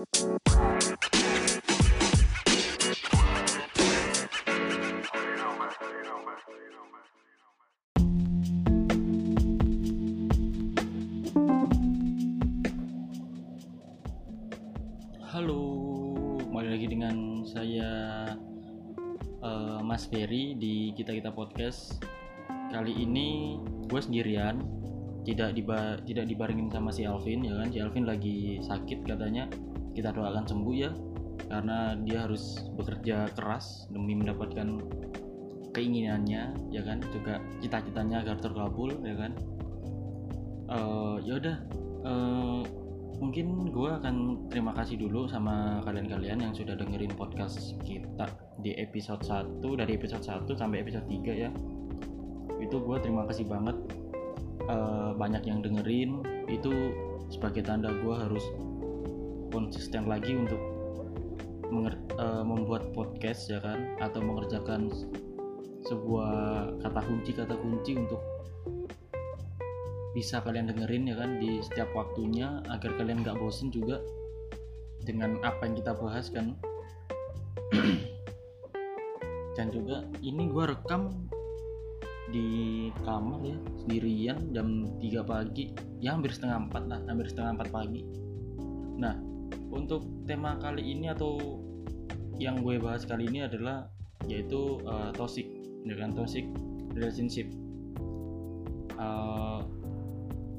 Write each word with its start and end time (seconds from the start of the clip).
Halo, 0.00 0.08
kembali 16.48 16.68
lagi 16.72 16.88
dengan 16.88 17.44
saya 17.44 17.92
eh, 19.20 19.80
Mas 19.84 20.08
Ferry 20.08 20.56
di 20.56 20.96
Kita 20.96 21.12
Kita 21.12 21.28
Podcast. 21.28 22.00
Kali 22.48 22.96
ini 23.04 23.60
gue 23.84 24.00
sendirian, 24.00 24.64
tidak 25.28 25.52
diba 25.52 26.00
tidak 26.08 26.24
dibarengin 26.24 26.72
sama 26.72 26.88
si 26.88 27.04
Alvin 27.04 27.44
ya 27.44 27.52
kan. 27.60 27.68
Si 27.68 27.84
Alvin 27.84 28.08
lagi 28.08 28.64
sakit 28.64 29.04
katanya. 29.04 29.44
Kita 30.00 30.16
doakan 30.16 30.48
sembuh 30.48 30.74
ya, 30.80 30.88
karena 31.52 31.92
dia 32.00 32.24
harus 32.24 32.64
bekerja 32.72 33.28
keras 33.36 33.84
demi 33.92 34.16
mendapatkan 34.16 34.80
keinginannya 35.76 36.72
ya 36.72 36.80
kan, 36.80 37.04
juga 37.12 37.36
cita-citanya 37.60 38.24
agar 38.24 38.40
terkabul 38.40 38.96
ya 39.04 39.12
kan. 39.20 39.36
Eh, 40.72 41.16
ya 41.28 41.36
udah. 41.36 41.56
eh, 42.00 42.62
mungkin 43.20 43.68
gue 43.68 43.90
akan 43.92 44.48
terima 44.48 44.72
kasih 44.72 44.96
dulu 44.96 45.28
sama 45.28 45.84
kalian-kalian 45.84 46.40
yang 46.48 46.56
sudah 46.56 46.72
dengerin 46.72 47.12
podcast 47.12 47.76
kita 47.84 48.24
di 48.64 48.72
episode 48.80 49.20
1 49.20 49.60
dari 49.76 50.00
episode 50.00 50.24
1 50.24 50.48
sampai 50.56 50.80
episode 50.80 51.04
3 51.04 51.44
ya. 51.44 51.52
Itu 52.56 52.80
gue 52.80 52.96
terima 53.04 53.28
kasih 53.28 53.44
banget. 53.44 53.76
Eh, 54.64 55.12
banyak 55.12 55.44
yang 55.44 55.60
dengerin. 55.60 56.24
Itu 56.48 56.72
sebagai 57.28 57.68
tanda 57.68 57.92
gue 57.92 58.14
harus 58.16 58.48
konsisten 59.50 60.06
lagi 60.06 60.32
untuk 60.38 60.62
eh, 62.16 62.44
membuat 62.46 62.94
podcast 62.94 63.50
ya 63.50 63.58
kan? 63.60 63.98
Atau 63.98 64.22
mengerjakan 64.22 64.90
sebuah 65.84 66.32
kata 66.86 67.00
kunci 67.02 67.30
kata 67.34 67.54
kunci 67.58 67.98
untuk 67.98 68.22
bisa 70.14 70.42
kalian 70.42 70.70
dengerin 70.70 71.10
ya 71.10 71.16
kan? 71.18 71.42
Di 71.42 71.60
setiap 71.60 71.90
waktunya 71.92 72.62
agar 72.70 72.94
kalian 72.96 73.26
nggak 73.26 73.38
bosen 73.38 73.74
juga 73.74 74.00
dengan 75.02 75.36
apa 75.42 75.66
yang 75.66 75.74
kita 75.78 75.92
bahas 75.98 76.30
kan? 76.30 76.54
Dan 79.58 79.66
juga 79.74 80.06
ini 80.22 80.46
gua 80.48 80.72
rekam 80.72 81.10
di 82.30 82.86
kamar 83.02 83.42
ya 83.42 83.58
sendirian 83.82 84.38
jam 84.54 84.86
3 85.02 85.26
pagi. 85.26 85.74
Ya 85.98 86.16
hampir 86.16 86.32
setengah 86.32 86.70
empat 86.70 86.82
lah 86.86 87.00
hampir 87.10 87.28
setengah 87.28 87.58
empat 87.58 87.68
pagi 87.74 88.29
untuk 89.70 90.06
tema 90.26 90.58
kali 90.58 90.82
ini 90.82 91.10
atau 91.10 91.62
yang 92.36 92.60
gue 92.60 92.78
bahas 92.82 93.06
kali 93.06 93.30
ini 93.30 93.46
adalah 93.46 93.86
yaitu 94.28 94.82
uh, 94.84 95.14
toxic 95.16 95.46
kan 95.96 96.12
toxic 96.12 96.44
relationship 96.92 97.48
Uh, 99.00 99.64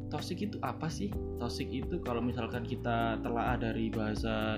toxic 0.09 0.41
itu 0.41 0.57
apa 0.65 0.89
sih? 0.89 1.13
Toxic 1.37 1.69
itu 1.69 2.01
kalau 2.01 2.25
misalkan 2.25 2.65
kita 2.65 3.21
telaah 3.21 3.53
dari 3.53 3.93
bahasa 3.93 4.57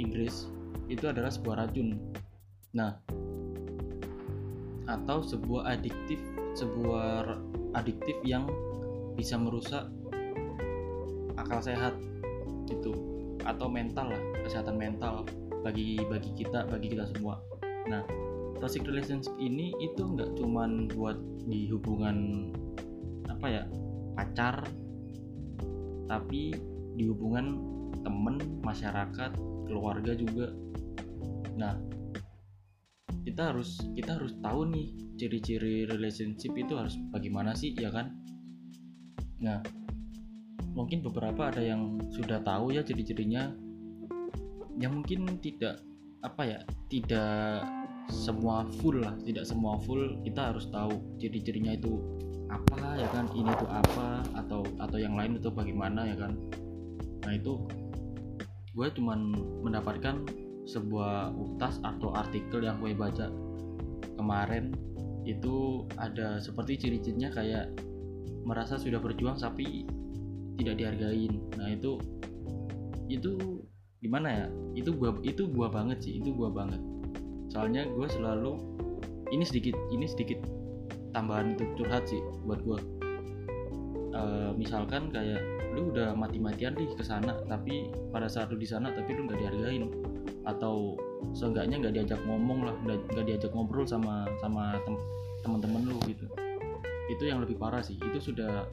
Inggris 0.00 0.48
itu 0.88 1.04
adalah 1.04 1.28
sebuah 1.28 1.68
racun. 1.68 2.00
Nah, 2.72 2.96
atau 4.88 5.20
sebuah 5.20 5.76
adiktif, 5.76 6.16
sebuah 6.56 7.36
adiktif 7.76 8.16
yang 8.24 8.48
bisa 9.20 9.36
merusak 9.36 9.84
akal 11.36 11.60
sehat 11.60 11.92
gitu 12.72 13.17
atau 13.48 13.66
mental 13.66 14.12
lah, 14.12 14.22
kesehatan 14.44 14.76
mental 14.76 15.24
bagi 15.64 15.96
bagi 16.06 16.30
kita, 16.36 16.68
bagi 16.68 16.92
kita 16.92 17.08
semua. 17.16 17.40
Nah, 17.88 18.04
toxic 18.58 18.84
relationship 18.84 19.32
ini 19.38 19.72
itu 19.80 20.02
nggak 20.02 20.36
cuman 20.36 20.90
buat 20.92 21.16
di 21.46 21.70
hubungan 21.70 22.50
apa 23.30 23.46
ya 23.46 23.62
pacar 24.18 24.66
tapi 26.10 26.50
di 26.98 27.06
hubungan 27.06 27.54
temen 28.02 28.42
masyarakat 28.66 29.30
keluarga 29.70 30.12
juga 30.18 30.50
nah 31.54 31.78
kita 33.22 33.54
harus 33.54 33.78
kita 33.94 34.18
harus 34.18 34.34
tahu 34.42 34.66
nih 34.74 34.90
ciri-ciri 35.14 35.86
relationship 35.86 36.50
itu 36.58 36.74
harus 36.74 36.98
bagaimana 37.14 37.54
sih 37.54 37.76
ya 37.78 37.94
kan 37.94 38.10
nah 39.38 39.62
mungkin 40.72 41.04
beberapa 41.04 41.48
ada 41.52 41.62
yang 41.62 42.00
sudah 42.12 42.40
tahu 42.42 42.74
ya 42.74 42.82
ciri-cirinya. 42.84 43.52
Yang 44.78 44.92
mungkin 44.94 45.20
tidak 45.42 45.82
apa 46.22 46.42
ya 46.42 46.60
tidak 46.90 47.62
semua 48.10 48.66
full 48.80 49.04
lah 49.04 49.14
tidak 49.24 49.44
semua 49.44 49.76
full. 49.84 50.18
Kita 50.24 50.54
harus 50.54 50.68
tahu 50.72 51.18
ciri-cirinya 51.20 51.76
itu 51.76 52.00
apa 52.48 52.96
ya 52.96 53.08
kan? 53.12 53.28
Ini 53.32 53.50
tuh 53.60 53.70
apa 53.70 54.24
atau 54.36 54.64
atau 54.80 54.98
yang 54.98 55.14
lain 55.18 55.36
itu 55.36 55.52
bagaimana 55.52 56.08
ya 56.08 56.16
kan? 56.16 56.32
Nah 57.26 57.32
itu 57.36 57.68
gue 58.72 58.86
cuman 58.94 59.34
mendapatkan 59.66 60.22
sebuah 60.68 61.32
utas 61.34 61.80
atau 61.80 62.12
artikel 62.12 62.64
yang 62.64 62.78
gue 62.80 62.94
baca 62.94 63.32
kemarin. 64.16 64.72
Itu 65.28 65.84
ada 66.00 66.40
seperti 66.40 66.80
ciri-cirinya 66.86 67.28
kayak 67.34 67.74
merasa 68.48 68.80
sudah 68.80 68.96
berjuang 68.96 69.36
tapi 69.36 69.84
tidak 70.58 70.74
dihargain. 70.76 71.38
Nah 71.54 71.72
itu 71.72 72.02
itu 73.06 73.62
gimana 74.02 74.28
ya? 74.28 74.46
Itu 74.74 74.92
gua 74.98 75.14
itu 75.22 75.46
gua 75.48 75.70
banget 75.70 76.02
sih 76.04 76.18
itu 76.18 76.34
gua 76.34 76.50
banget. 76.50 76.82
Soalnya 77.48 77.88
gue 77.88 78.04
selalu 78.12 78.60
ini 79.32 79.40
sedikit 79.40 79.72
ini 79.88 80.04
sedikit 80.04 80.44
tambahan 81.16 81.56
untuk 81.56 81.72
curhat 81.80 82.04
sih 82.04 82.20
buat 82.44 82.60
gue 82.60 82.76
misalkan 84.58 85.08
kayak 85.14 85.40
lu 85.72 85.94
udah 85.94 86.12
mati-matian 86.12 86.74
nih 86.74 86.90
ke 86.92 87.04
sana 87.06 87.38
tapi 87.46 87.88
pada 88.10 88.26
saat 88.26 88.50
lu 88.50 88.58
di 88.58 88.66
sana 88.66 88.90
tapi 88.90 89.14
lu 89.14 89.24
nggak 89.30 89.38
dihargain. 89.38 89.88
Atau 90.44 91.00
seenggaknya 91.32 91.80
nggak 91.80 91.94
diajak 91.94 92.20
ngomong 92.26 92.68
lah 92.68 92.74
nggak 92.84 93.24
diajak 93.24 93.50
ngobrol 93.54 93.86
sama 93.86 94.28
sama 94.42 94.76
tem- 94.84 95.04
teman-teman 95.46 95.88
lu 95.88 95.96
gitu. 96.04 96.26
Itu 97.08 97.24
yang 97.24 97.40
lebih 97.40 97.56
parah 97.56 97.80
sih 97.80 97.96
itu 97.96 98.18
sudah 98.20 98.66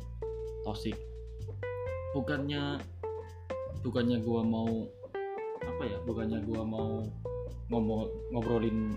toxic 0.68 0.98
bukannya 2.16 2.80
bukannya 3.84 4.24
gua 4.24 4.40
mau 4.40 4.88
apa 5.60 5.84
ya 5.84 5.98
bukannya 6.08 6.40
gua 6.48 6.64
mau 6.64 7.04
ngomong 7.68 8.08
ngobrolin 8.32 8.96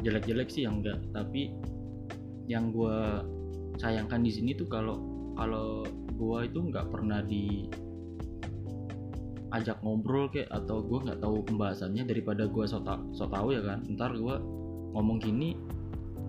jelek-jelek 0.00 0.48
sih 0.48 0.64
yang 0.64 0.80
enggak. 0.80 0.96
Tapi 1.12 1.52
yang 2.48 2.72
gua 2.72 3.20
sayangkan 3.76 4.24
di 4.24 4.32
sini 4.32 4.56
tuh 4.56 4.64
kalau 4.72 4.96
kalau 5.36 5.84
gua 6.16 6.48
itu 6.48 6.64
nggak 6.64 6.88
pernah 6.88 7.20
di 7.20 7.68
ajak 9.52 9.80
ngobrol 9.84 10.32
kayak 10.32 10.48
atau 10.48 10.80
gua 10.80 11.04
nggak 11.04 11.20
tahu 11.20 11.44
pembahasannya 11.44 12.08
daripada 12.08 12.48
gua 12.48 12.64
so, 12.64 12.80
ta- 12.80 13.04
so 13.12 13.28
tahu 13.28 13.52
ya 13.52 13.60
kan. 13.60 13.84
Ntar 13.84 14.16
gua 14.16 14.40
ngomong 14.96 15.20
gini 15.20 15.52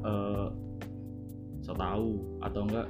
eh 0.03 0.47
so 1.63 1.71
tahu 1.71 2.19
atau 2.43 2.61
enggak 2.67 2.87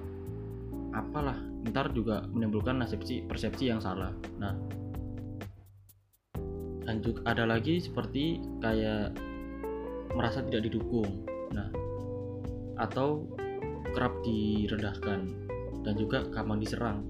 apalah 0.89 1.48
ntar 1.67 1.91
juga 1.91 2.23
menimbulkan 2.31 2.79
persepsi 2.79 3.27
persepsi 3.27 3.67
yang 3.67 3.83
salah. 3.83 4.15
Nah 4.39 4.55
dan 6.87 7.05
juga 7.05 7.21
ada 7.29 7.45
lagi 7.45 7.77
seperti 7.77 8.41
kayak 8.63 9.13
merasa 10.15 10.41
tidak 10.41 10.71
didukung 10.71 11.27
nah 11.53 11.69
atau 12.79 13.27
kerap 13.93 14.13
direndahkan 14.23 15.27
dan 15.83 15.93
juga 15.95 16.25
gampang 16.31 16.59
diserang. 16.61 17.03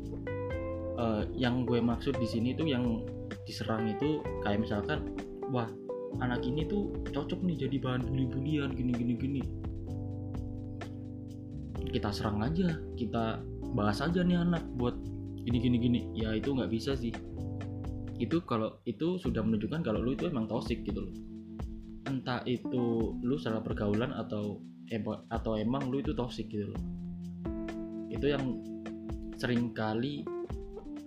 Eh, 0.99 1.23
yang 1.39 1.63
gue 1.63 1.79
maksud 1.79 2.19
di 2.19 2.27
sini 2.27 2.51
tuh 2.57 2.67
yang 2.67 2.99
diserang 3.47 3.87
itu 3.87 4.19
kayak 4.43 4.59
misalkan 4.59 5.15
wah 5.47 5.69
anak 6.19 6.43
ini 6.43 6.67
tuh 6.67 6.91
cocok 7.13 7.39
nih 7.45 7.65
jadi 7.65 7.75
bahan 7.79 8.01
bully-bulian 8.03 8.69
gini 8.73 8.91
gini 8.91 9.13
gini 9.15 9.41
kita 11.89 12.13
serang 12.13 12.43
aja 12.43 12.77
kita 12.99 13.41
bahas 13.73 14.01
aja 14.01 14.25
nih 14.25 14.41
anak 14.41 14.65
buat 14.77 14.95
gini 15.45 15.57
gini 15.57 15.77
gini. 15.77 15.99
Ya 16.17 16.33
itu 16.35 16.53
nggak 16.53 16.71
bisa 16.71 16.93
sih. 16.97 17.13
Itu 18.19 18.43
kalau 18.43 18.81
itu 18.83 19.17
sudah 19.21 19.41
menunjukkan 19.41 19.81
kalau 19.81 20.03
lu 20.03 20.13
itu 20.13 20.27
emang 20.27 20.49
toxic 20.49 20.83
gitu 20.83 21.07
loh. 21.07 21.15
Entah 22.09 22.43
itu 22.49 23.15
lu 23.21 23.35
salah 23.39 23.63
pergaulan 23.63 24.11
atau 24.11 24.59
atau 25.29 25.53
emang 25.53 25.87
lu 25.87 26.01
itu 26.01 26.11
toxic 26.17 26.49
gitu 26.49 26.73
loh. 26.73 26.81
Itu 28.09 28.25
yang 28.33 28.59
sering 29.39 29.71
kali 29.71 30.25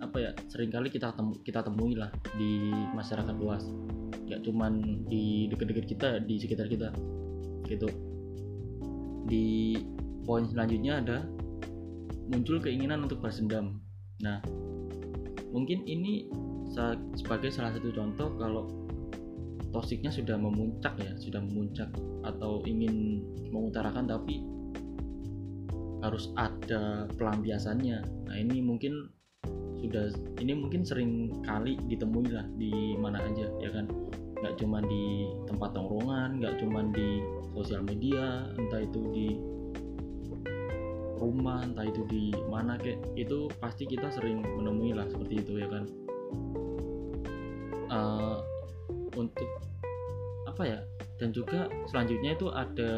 apa 0.01 0.17
ya 0.19 0.31
sering 0.51 0.73
kali 0.73 0.91
kita 0.91 1.15
temu, 1.15 1.37
kita 1.45 1.63
temui 1.63 1.95
lah 1.95 2.09
di 2.35 2.71
masyarakat 2.95 3.35
luas. 3.37 3.63
Gak 4.27 4.41
cuman 4.47 5.03
di 5.11 5.51
deket-deket 5.51 5.85
kita 5.85 6.07
di 6.23 6.39
sekitar 6.39 6.65
kita. 6.71 6.89
Gitu. 7.67 7.87
Di 9.27 9.77
poin 10.23 10.47
selanjutnya 10.47 11.03
ada 11.03 11.27
muncul 12.33 12.57
keinginan 12.57 13.05
untuk 13.05 13.21
balas 13.21 13.37
dendam. 13.37 13.77
Nah 14.25 14.41
mungkin 15.53 15.85
ini 15.85 16.25
sebagai 17.13 17.53
salah 17.53 17.77
satu 17.77 17.93
contoh 17.93 18.33
kalau 18.41 18.65
tosiknya 19.69 20.09
sudah 20.09 20.33
memuncak 20.37 20.97
ya 20.97 21.13
sudah 21.21 21.37
memuncak 21.37 21.93
atau 22.25 22.65
ingin 22.65 23.21
mengutarakan 23.53 24.09
tapi 24.09 24.41
harus 26.01 26.33
ada 26.35 27.05
pelampiasannya. 27.13 28.01
Nah 28.01 28.35
ini 28.35 28.65
mungkin 28.65 29.13
sudah 29.77 30.09
ini 30.41 30.57
mungkin 30.57 30.81
sering 30.81 31.43
kali 31.45 31.77
ditemui 31.85 32.33
lah 32.33 32.49
di 32.57 32.97
mana 32.97 33.21
aja 33.21 33.45
ya 33.61 33.69
kan? 33.69 33.85
Nggak 34.41 34.59
cuma 34.59 34.81
di 34.83 35.29
tempat 35.47 35.69
tongkrongan 35.77 36.41
nggak 36.41 36.57
cuma 36.59 36.83
di 36.91 37.23
sosial 37.53 37.85
media 37.85 38.49
entah 38.57 38.81
itu 38.81 38.99
di 39.13 39.27
rumah 41.23 41.63
entah 41.63 41.87
itu 41.87 42.03
di 42.11 42.35
mana 42.51 42.75
kayak 42.75 42.99
itu 43.15 43.47
pasti 43.63 43.87
kita 43.87 44.11
sering 44.11 44.43
menemui 44.43 44.91
lah 44.91 45.07
seperti 45.07 45.39
itu 45.39 45.53
ya 45.63 45.67
kan? 45.71 45.83
Uh, 47.87 48.37
untuk 49.15 49.47
apa 50.43 50.63
ya? 50.67 50.79
Dan 51.15 51.31
juga 51.31 51.71
selanjutnya 51.87 52.35
itu 52.35 52.51
ada 52.51 52.91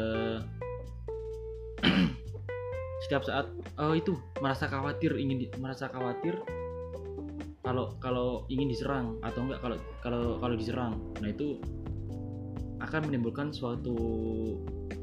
setiap 3.06 3.22
saat 3.22 3.46
uh, 3.78 3.94
itu 3.94 4.18
merasa 4.42 4.66
khawatir 4.66 5.14
ingin 5.14 5.46
di, 5.46 5.46
merasa 5.62 5.86
khawatir 5.86 6.34
kalau 7.62 7.94
kalau 8.02 8.42
ingin 8.50 8.66
diserang 8.66 9.18
atau 9.22 9.46
enggak 9.46 9.62
kalau 9.62 9.78
kalau 10.02 10.22
kalau 10.42 10.54
diserang. 10.58 10.98
Nah 11.22 11.30
itu 11.30 11.62
akan 12.82 13.06
menimbulkan 13.06 13.54
suatu 13.54 13.94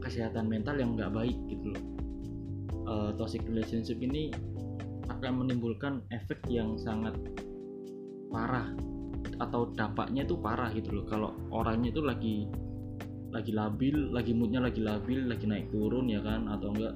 kesehatan 0.04 0.52
mental 0.52 0.76
yang 0.76 1.00
nggak 1.00 1.12
baik 1.16 1.36
gitu 1.48 1.72
loh 1.72 1.93
uh, 2.94 3.10
toxic 3.18 3.42
relationship 3.50 3.98
ini 3.98 4.30
akan 5.10 5.44
menimbulkan 5.44 6.06
efek 6.14 6.40
yang 6.46 6.78
sangat 6.78 7.18
parah 8.30 8.70
atau 9.42 9.74
dampaknya 9.74 10.24
itu 10.24 10.38
parah 10.38 10.70
gitu 10.72 11.02
loh. 11.02 11.06
Kalau 11.10 11.30
orangnya 11.50 11.90
itu 11.90 12.02
lagi 12.06 12.38
lagi 13.34 13.50
labil 13.50 14.14
lagi 14.14 14.32
moodnya 14.38 14.62
lagi 14.62 14.86
labil 14.86 15.26
lagi 15.26 15.46
naik 15.50 15.74
turun 15.74 16.06
ya 16.08 16.22
kan? 16.22 16.46
Atau 16.48 16.70
enggak 16.72 16.94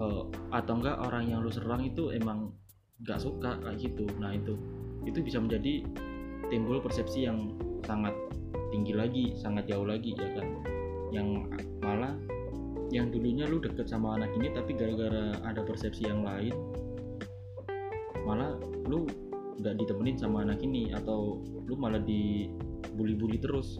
uh, 0.00 0.22
atau 0.54 0.74
enggak 0.80 0.96
orang 1.04 1.24
yang 1.28 1.44
lu 1.44 1.52
serang 1.52 1.84
itu 1.84 2.10
emang 2.14 2.50
nggak 3.04 3.20
suka 3.20 3.60
kayak 3.60 3.78
gitu. 3.84 4.08
Nah 4.16 4.32
itu 4.32 4.56
itu 5.04 5.20
bisa 5.20 5.38
menjadi 5.38 5.84
timbul 6.48 6.80
persepsi 6.80 7.28
yang 7.28 7.52
sangat 7.84 8.16
tinggi 8.72 8.96
lagi 8.96 9.24
sangat 9.36 9.68
jauh 9.68 9.84
lagi 9.84 10.16
ya 10.16 10.28
kan? 10.40 10.48
Yang 11.12 11.28
malah 11.84 12.16
yang 12.92 13.08
dulunya 13.08 13.48
lu 13.48 13.62
deket 13.62 13.88
sama 13.88 14.18
anak 14.20 14.32
ini 14.36 14.52
tapi 14.52 14.76
gara-gara 14.76 15.38
ada 15.44 15.64
persepsi 15.64 16.04
yang 16.08 16.24
lain 16.26 16.52
malah 18.24 18.56
lu 18.88 19.04
nggak 19.60 19.74
ditemenin 19.78 20.16
sama 20.18 20.42
anak 20.42 20.58
ini 20.64 20.90
atau 20.90 21.38
lu 21.64 21.74
malah 21.78 22.02
dibully-bully 22.02 23.38
terus. 23.38 23.78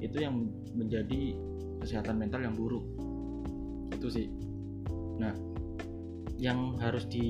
Itu 0.00 0.20
yang 0.20 0.48
menjadi 0.76 1.36
kesehatan 1.80 2.20
mental 2.20 2.44
yang 2.44 2.56
buruk. 2.56 2.84
Itu 3.94 4.08
sih. 4.12 4.28
Nah 5.20 5.32
yang 6.40 6.76
harus 6.80 7.04
di 7.04 7.28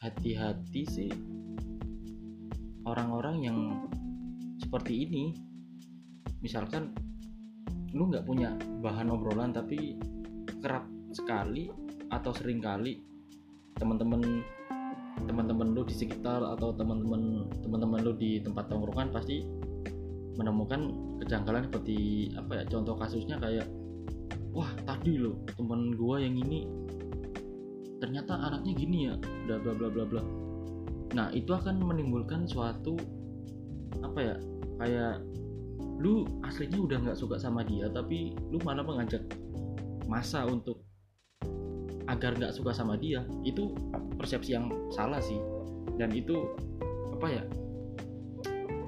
hati-hati 0.00 0.82
sih 0.84 1.10
orang-orang 2.84 3.36
yang 3.44 3.58
seperti 4.60 5.08
ini. 5.08 5.24
Misalkan 6.44 6.92
lu 7.96 8.12
nggak 8.12 8.28
punya 8.28 8.52
bahan 8.84 9.08
obrolan 9.08 9.56
tapi 9.56 9.96
kerap 10.60 10.84
sekali 11.16 11.72
atau 12.12 12.30
sering 12.36 12.60
kali 12.60 13.00
teman-teman 13.80 14.44
teman-teman 15.24 15.72
lu 15.72 15.82
di 15.88 15.96
sekitar 15.96 16.44
atau 16.44 16.76
teman-teman 16.76 17.48
teman-teman 17.64 18.04
lu 18.04 18.12
di 18.12 18.44
tempat 18.44 18.68
tongkrongan 18.68 19.08
pasti 19.10 19.48
menemukan 20.36 20.92
kejanggalan 21.24 21.72
seperti 21.72 22.28
apa 22.36 22.60
ya 22.60 22.64
contoh 22.68 22.94
kasusnya 23.00 23.40
kayak 23.40 23.64
wah 24.52 24.68
tadi 24.84 25.16
lo 25.16 25.40
teman 25.56 25.96
gua 25.96 26.20
yang 26.20 26.36
ini 26.36 26.68
ternyata 27.96 28.36
anaknya 28.36 28.72
gini 28.76 28.98
ya 29.08 29.14
bla 29.48 29.56
bla 29.56 29.72
bla 29.72 29.88
bla 29.88 30.04
bla. 30.04 30.22
Nah 31.16 31.32
itu 31.32 31.48
akan 31.48 31.80
menimbulkan 31.80 32.44
suatu 32.44 33.00
apa 34.04 34.20
ya 34.20 34.36
kayak 34.76 35.24
lu 35.96 36.28
aslinya 36.44 36.76
udah 36.76 36.98
nggak 37.08 37.18
suka 37.18 37.40
sama 37.40 37.64
dia 37.64 37.88
tapi 37.88 38.36
lu 38.52 38.60
malah 38.62 38.84
mengajak 38.84 39.24
masa 40.06 40.46
untuk 40.46 40.86
agar 42.06 42.38
nggak 42.38 42.54
suka 42.54 42.70
sama 42.70 42.94
dia 42.94 43.26
itu 43.42 43.74
persepsi 44.16 44.54
yang 44.54 44.70
salah 44.94 45.18
sih. 45.18 45.38
Dan 45.98 46.14
itu 46.14 46.46
apa 47.18 47.26
ya 47.40 47.42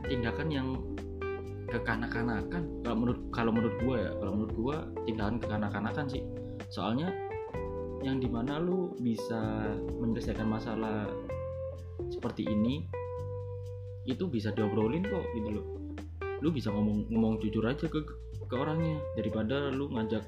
tindakan 0.07 0.49
yang 0.49 0.69
kekanak-kanakan. 1.69 2.63
Kalau 2.87 2.97
menurut 2.97 3.21
kalau 3.35 3.51
menurut 3.51 3.77
gua 3.83 3.97
ya 3.99 4.11
kalau 4.23 4.33
menurut 4.39 4.55
gua 4.55 4.77
tindakan 5.05 5.37
kekanak-kanakan 5.43 6.07
sih. 6.07 6.23
Soalnya 6.71 7.11
yang 8.07 8.23
di 8.23 8.31
mana 8.31 8.63
lu 8.63 8.95
bisa 9.03 9.75
menyelesaikan 9.99 10.47
masalah 10.47 11.11
seperti 12.15 12.47
ini 12.47 12.87
itu 14.07 14.31
bisa 14.31 14.55
diobrolin 14.55 15.03
kok 15.03 15.27
gitu 15.35 15.61
loh 15.61 15.78
lu 16.39 16.55
bisa 16.55 16.71
ngomong 16.71 17.11
ngomong 17.11 17.43
jujur 17.43 17.65
aja 17.67 17.87
ke 17.91 18.01
ke 18.49 18.55
orangnya. 18.55 18.99
Daripada 19.19 19.71
lu 19.75 19.91
ngajak 19.91 20.23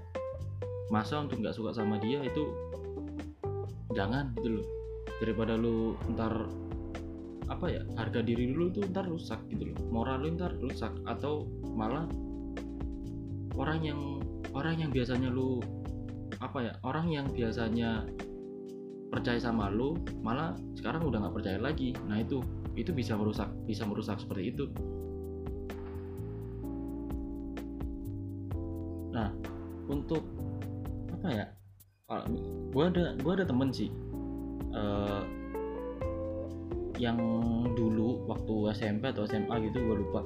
masa 0.91 1.23
untuk 1.23 1.39
nggak 1.41 1.55
suka 1.55 1.71
sama 1.71 1.97
dia 2.03 2.21
itu 2.27 2.51
jangan 3.95 4.35
gitu 4.39 4.61
loh. 4.61 4.67
Daripada 5.23 5.55
lu 5.55 5.95
ntar 6.17 6.49
apa 7.51 7.67
ya 7.67 7.83
harga 7.99 8.23
diri 8.23 8.55
dulu 8.55 8.71
tuh 8.71 8.83
ntar 8.91 9.07
rusak 9.07 9.39
gitu 9.51 9.71
loh. 9.71 9.79
Moral 9.91 10.27
lu 10.27 10.35
ntar 10.35 10.55
rusak 10.59 10.91
atau 11.07 11.47
malah 11.75 12.07
orang 13.55 13.81
yang 13.83 14.01
orang 14.51 14.83
yang 14.83 14.91
biasanya 14.91 15.31
lu 15.31 15.63
apa 16.41 16.59
ya 16.65 16.73
orang 16.83 17.07
yang 17.11 17.27
biasanya 17.31 18.07
percaya 19.11 19.43
sama 19.43 19.67
lu 19.69 19.99
malah 20.23 20.55
sekarang 20.79 21.03
udah 21.07 21.23
nggak 21.23 21.35
percaya 21.39 21.59
lagi. 21.59 21.95
Nah 22.07 22.19
itu 22.23 22.43
itu 22.79 22.95
bisa 22.95 23.19
merusak 23.19 23.51
bisa 23.67 23.83
merusak 23.83 24.23
seperti 24.23 24.55
itu 24.55 24.71
untuk 29.91 30.23
apa 31.21 31.29
ya 31.29 31.47
gue 32.71 32.85
ada 32.87 33.15
gue 33.19 33.33
ada 33.35 33.45
temen 33.47 33.71
sih 33.71 33.91
uh, 34.75 35.23
yang 37.01 37.17
dulu 37.73 38.29
waktu 38.29 38.77
SMP 38.77 39.09
atau 39.09 39.25
SMA 39.25 39.57
gitu 39.73 39.81
gue 39.81 39.97
lupa. 40.05 40.21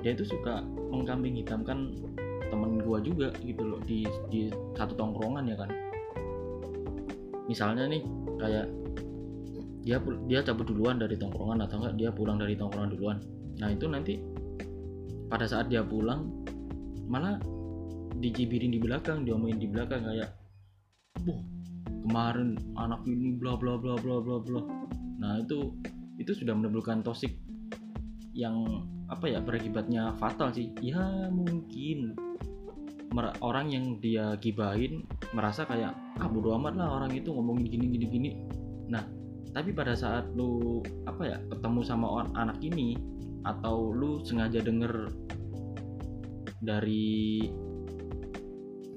Dia 0.00 0.14
itu 0.14 0.22
suka 0.22 0.62
mengkambing 0.64 1.42
hitamkan 1.42 1.98
temen 2.46 2.78
gue 2.78 2.98
juga 3.02 3.34
gitu 3.42 3.62
loh 3.66 3.80
di 3.82 4.06
di 4.30 4.48
satu 4.78 4.94
tongkrongan 4.94 5.50
ya 5.50 5.56
kan. 5.58 5.70
Misalnya 7.50 7.90
nih 7.90 8.02
kayak 8.38 8.66
dia 9.82 9.98
dia 10.30 10.40
cabut 10.46 10.70
duluan 10.70 11.02
dari 11.02 11.18
tongkrongan 11.18 11.66
atau 11.66 11.82
enggak 11.82 11.94
dia 11.98 12.10
pulang 12.14 12.38
dari 12.38 12.54
tongkrongan 12.54 12.90
duluan. 12.94 13.18
Nah 13.58 13.68
itu 13.74 13.90
nanti 13.90 14.14
pada 15.26 15.50
saat 15.50 15.66
dia 15.66 15.82
pulang 15.82 16.30
malah 17.10 17.42
dijibirin 18.20 18.70
di 18.70 18.80
belakang 18.80 19.24
diomongin 19.24 19.58
di 19.58 19.68
belakang 19.68 20.04
kayak 20.04 20.36
wah 21.24 21.40
kemarin 22.04 22.56
anak 22.76 23.00
ini 23.08 23.36
bla 23.36 23.56
bla 23.56 23.76
bla 23.80 23.96
bla 23.96 24.20
bla 24.20 24.36
bla. 24.40 24.60
Nah 25.20 25.40
itu 25.40 25.72
itu 26.20 26.32
sudah 26.36 26.52
menimbulkan 26.56 27.00
toxic 27.00 27.36
yang 28.36 28.84
apa 29.10 29.26
ya 29.26 29.40
berakibatnya 29.42 30.14
fatal 30.20 30.52
sih. 30.52 30.72
Ya 30.80 31.28
mungkin 31.32 32.14
orang 33.42 33.74
yang 33.74 33.98
dia 33.98 34.38
gibahin 34.38 35.02
merasa 35.34 35.66
kayak 35.66 35.96
ah 36.22 36.28
bodo 36.30 36.54
amat 36.56 36.78
lah 36.78 37.00
orang 37.00 37.12
itu 37.16 37.32
ngomongin 37.32 37.66
gini 37.68 37.86
gini 37.96 38.06
gini. 38.06 38.30
Nah 38.88 39.04
tapi 39.50 39.74
pada 39.74 39.98
saat 39.98 40.30
lu 40.38 40.78
apa 41.10 41.22
ya 41.26 41.38
ketemu 41.50 41.80
sama 41.82 42.26
anak 42.38 42.60
ini 42.62 42.94
atau 43.42 43.90
lu 43.90 44.20
sengaja 44.22 44.62
denger 44.62 45.10
dari 46.60 47.48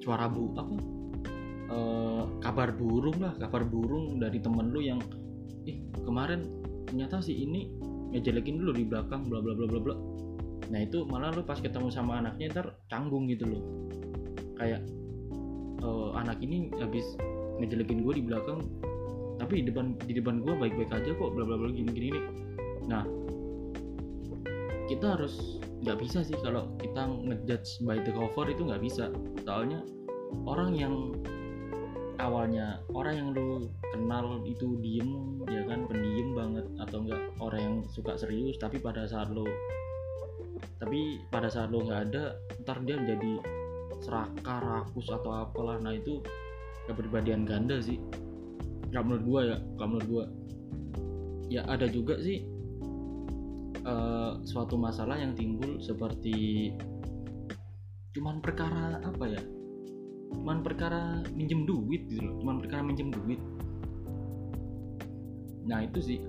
suara 0.04 0.28
bu 0.28 0.52
apa 0.60 0.76
e, 1.72 1.80
kabar 2.44 2.76
burung 2.76 3.18
lah 3.24 3.34
kabar 3.40 3.64
burung 3.64 4.20
dari 4.20 4.44
temen 4.44 4.76
lu 4.76 4.84
yang 4.84 5.00
ih 5.64 5.80
kemarin 6.04 6.44
ternyata 6.92 7.24
si 7.24 7.48
ini 7.48 7.72
ngejelekin 8.12 8.60
dulu 8.60 8.76
di 8.76 8.84
belakang 8.84 9.26
bla 9.26 9.40
bla 9.40 9.56
bla 9.56 9.66
bla 9.66 9.80
bla. 9.80 9.96
Nah 10.70 10.80
itu 10.84 11.08
malah 11.08 11.34
lu 11.34 11.42
pas 11.42 11.58
ketemu 11.58 11.90
sama 11.90 12.22
anaknya 12.22 12.54
ntar 12.54 12.68
canggung 12.92 13.26
gitu 13.32 13.48
loh. 13.48 13.64
Kayak 14.60 14.86
e, 15.82 15.90
anak 16.20 16.38
ini 16.44 16.70
habis 16.78 17.16
ngejelekin 17.58 18.04
gue 18.04 18.14
di 18.20 18.24
belakang 18.28 18.60
tapi 19.42 19.62
di 19.62 19.74
depan 19.74 19.98
di 20.06 20.14
depan 20.14 20.40
gue 20.40 20.54
baik-baik 20.56 20.92
aja 20.94 21.10
kok 21.14 21.30
bla 21.34 21.44
bla 21.44 21.58
bla 21.58 21.70
gini 21.74 21.90
gini 21.92 22.08
nih 22.16 22.26
nah 22.88 23.04
kita 24.88 25.18
harus 25.18 25.58
nggak 25.84 26.00
bisa 26.00 26.24
sih 26.24 26.40
kalau 26.40 26.72
kita 26.80 27.04
ngejudge 27.04 27.84
by 27.84 28.00
the 28.00 28.12
cover 28.16 28.48
itu 28.48 28.64
nggak 28.64 28.80
bisa. 28.80 29.12
Soalnya 29.44 29.84
orang 30.48 30.72
yang 30.80 30.96
awalnya 32.24 32.80
orang 32.96 33.20
yang 33.20 33.28
lu 33.36 33.68
kenal 33.92 34.40
itu 34.48 34.80
diem 34.80 35.44
ya 35.52 35.68
kan? 35.68 35.84
Pendiam 35.92 36.30
banget 36.40 36.66
atau 36.80 36.98
enggak 37.04 37.22
orang 37.44 37.62
yang 37.62 37.76
suka 37.92 38.16
serius 38.16 38.56
tapi 38.56 38.80
pada 38.80 39.04
saat 39.04 39.28
lo 39.28 39.44
tapi 40.80 41.20
pada 41.28 41.52
saat 41.52 41.68
lo 41.68 41.84
nggak 41.84 42.02
ada 42.12 42.40
ntar 42.64 42.80
dia 42.88 42.96
menjadi 42.96 43.44
serakah 44.00 44.60
rakus 44.64 45.12
atau 45.12 45.32
apalah. 45.36 45.80
Nah 45.84 46.00
itu 46.00 46.24
kepribadian 46.88 47.44
ganda 47.44 47.84
sih. 47.84 48.00
Nggak 48.92 49.04
menurut 49.04 49.24
gua 49.28 49.40
ya 49.44 49.58
nggak 49.60 49.88
menurut 49.92 50.08
gua. 50.08 50.26
Ya 51.52 51.62
ada 51.68 51.92
juga 51.92 52.18
sih 52.24 52.53
uh, 53.88 54.40
suatu 54.44 54.76
masalah 54.80 55.20
yang 55.20 55.36
timbul 55.36 55.80
seperti 55.80 56.72
cuman 58.14 58.40
perkara 58.40 59.02
apa 59.04 59.26
ya? 59.26 59.42
Cuman 60.34 60.66
perkara 60.66 61.22
minjem 61.34 61.64
duit 61.64 62.10
gitu 62.10 62.26
loh 62.26 62.36
cuman 62.42 62.56
perkara 62.60 62.82
minjem 62.84 63.10
duit. 63.14 63.40
Nah 65.64 65.86
itu 65.88 66.00
sih 66.04 66.20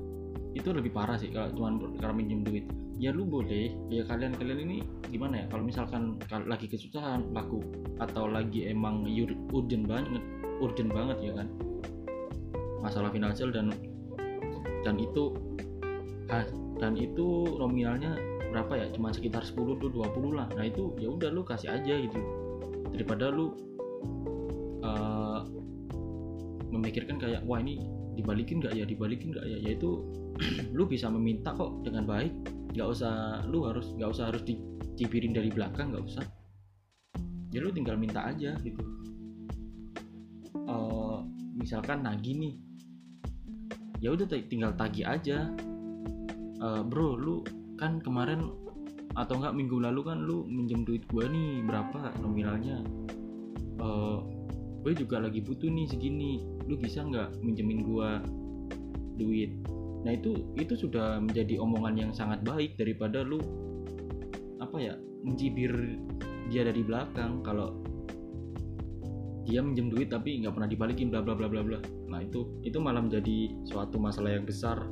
itu 0.55 0.71
lebih 0.71 0.95
parah 0.95 1.19
sih 1.19 1.35
kalau 1.35 1.51
cuman 1.55 1.99
perkara 1.99 2.13
minjem 2.15 2.47
duit. 2.47 2.65
Ya 2.95 3.11
lu 3.11 3.27
boleh 3.27 3.75
ya 3.91 4.07
kalian 4.07 4.39
kalian 4.39 4.71
ini 4.71 4.77
gimana 5.11 5.43
ya? 5.43 5.47
Kalau 5.51 5.67
misalkan 5.67 6.15
lagi 6.47 6.71
kesusahan 6.71 7.35
laku 7.35 7.59
atau 7.99 8.31
lagi 8.31 8.71
emang 8.71 9.03
urgent 9.51 9.91
banget 9.91 10.23
urgent 10.63 10.95
banget 10.95 11.19
ya 11.19 11.33
kan? 11.35 11.51
Masalah 12.79 13.11
finansial 13.11 13.51
dan 13.51 13.75
dan 14.87 14.95
itu 15.01 15.35
dan 16.79 16.99
itu 16.99 17.55
nominalnya 17.59 18.19
berapa 18.51 18.73
ya? 18.79 18.87
Cuma 18.95 19.11
sekitar 19.11 19.43
10 19.43 19.83
tuh 19.83 19.91
20 19.91 20.39
lah. 20.39 20.47
Nah 20.55 20.65
itu 20.67 20.95
ya 20.99 21.11
udah 21.11 21.31
lu 21.31 21.43
kasih 21.47 21.75
aja 21.75 21.95
gitu. 21.99 22.19
Daripada 22.95 23.31
lu 23.31 23.55
uh, 24.83 25.43
memikirkan 26.71 27.19
kayak 27.19 27.43
wah 27.47 27.59
ini 27.59 27.83
dibalikin 28.15 28.63
gak 28.63 28.75
ya? 28.75 28.87
Dibalikin 28.87 29.35
gak 29.35 29.47
ya? 29.47 29.59
Yaitu 29.71 30.03
lu 30.77 30.87
bisa 30.87 31.11
meminta 31.11 31.55
kok 31.55 31.83
dengan 31.83 32.07
baik. 32.07 32.33
Nggak 32.75 32.89
usah 32.91 33.47
lu 33.47 33.71
harus 33.71 33.95
nggak 33.95 34.11
usah 34.11 34.35
harus 34.35 34.43
dicipirin 34.43 35.31
dari 35.31 35.51
belakang 35.51 35.95
nggak 35.95 36.05
usah. 36.11 36.25
Ya 37.55 37.63
lu 37.63 37.71
tinggal 37.71 37.95
minta 37.95 38.27
aja 38.27 38.59
gitu. 38.67 38.83
Uh, 40.67 41.23
misalkan 41.55 42.03
nagi 42.03 42.35
nih. 42.35 42.55
Ya 44.03 44.11
udah 44.11 44.27
tinggal 44.27 44.75
tagi 44.75 45.07
aja 45.07 45.55
uh, 46.65 46.81
bro 46.81 47.21
lu 47.21 47.45
kan 47.77 48.01
kemarin 48.01 48.49
atau 49.15 49.39
enggak 49.39 49.55
minggu 49.55 49.77
lalu 49.79 50.01
kan 50.03 50.19
lu 50.25 50.43
minjem 50.49 50.83
duit 50.83 51.05
gue 51.07 51.25
nih 51.29 51.63
berapa 51.63 52.17
nominalnya? 52.19 52.83
Uh, 53.79 54.25
gue 54.83 54.93
juga 54.97 55.23
lagi 55.23 55.45
butuh 55.45 55.69
nih 55.69 55.87
segini 55.87 56.43
lu 56.67 56.75
bisa 56.81 57.05
nggak 57.05 57.39
minjemin 57.45 57.85
gue 57.85 58.11
duit? 59.21 59.51
Nah 60.03 60.13
itu 60.17 60.51
itu 60.59 60.75
sudah 60.75 61.23
menjadi 61.23 61.61
omongan 61.63 61.95
yang 61.95 62.11
sangat 62.11 62.43
baik 62.43 62.75
daripada 62.75 63.23
lu 63.23 63.39
apa 64.59 64.77
ya 64.81 64.95
mencibir 65.23 65.73
dia 66.51 66.67
dari 66.67 66.83
belakang 66.85 67.41
kalau 67.41 67.81
dia 69.45 69.61
minjem 69.61 69.93
duit 69.93 70.09
tapi 70.09 70.41
nggak 70.41 70.57
pernah 70.57 70.69
dibalikin 70.69 71.09
bla 71.13 71.23
bla 71.23 71.39
bla 71.39 71.47
bla 71.47 71.63
bla. 71.63 71.79
Nah 72.11 72.21
itu 72.25 72.51
itu 72.67 72.83
malah 72.83 73.05
menjadi 73.05 73.53
suatu 73.69 74.01
masalah 74.01 74.35
yang 74.35 74.45
besar 74.49 74.83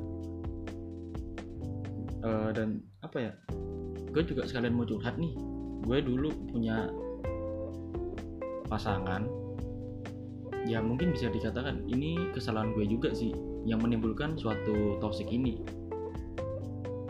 uh, 2.23 2.49
dan 2.55 2.81
apa 3.03 3.29
ya? 3.29 3.31
Gue 4.09 4.23
juga 4.25 4.47
sekalian 4.47 4.73
mau 4.73 4.87
curhat 4.87 5.19
nih. 5.19 5.35
Gue 5.83 5.99
dulu 5.99 6.31
punya 6.49 6.89
pasangan. 8.71 9.27
Ya 10.63 10.79
mungkin 10.79 11.11
bisa 11.11 11.27
dikatakan 11.27 11.83
ini 11.91 12.31
kesalahan 12.31 12.71
gue 12.71 12.87
juga 12.87 13.11
sih 13.11 13.35
yang 13.67 13.83
menimbulkan 13.83 14.39
suatu 14.39 14.97
toxic 15.03 15.27
ini. 15.27 15.59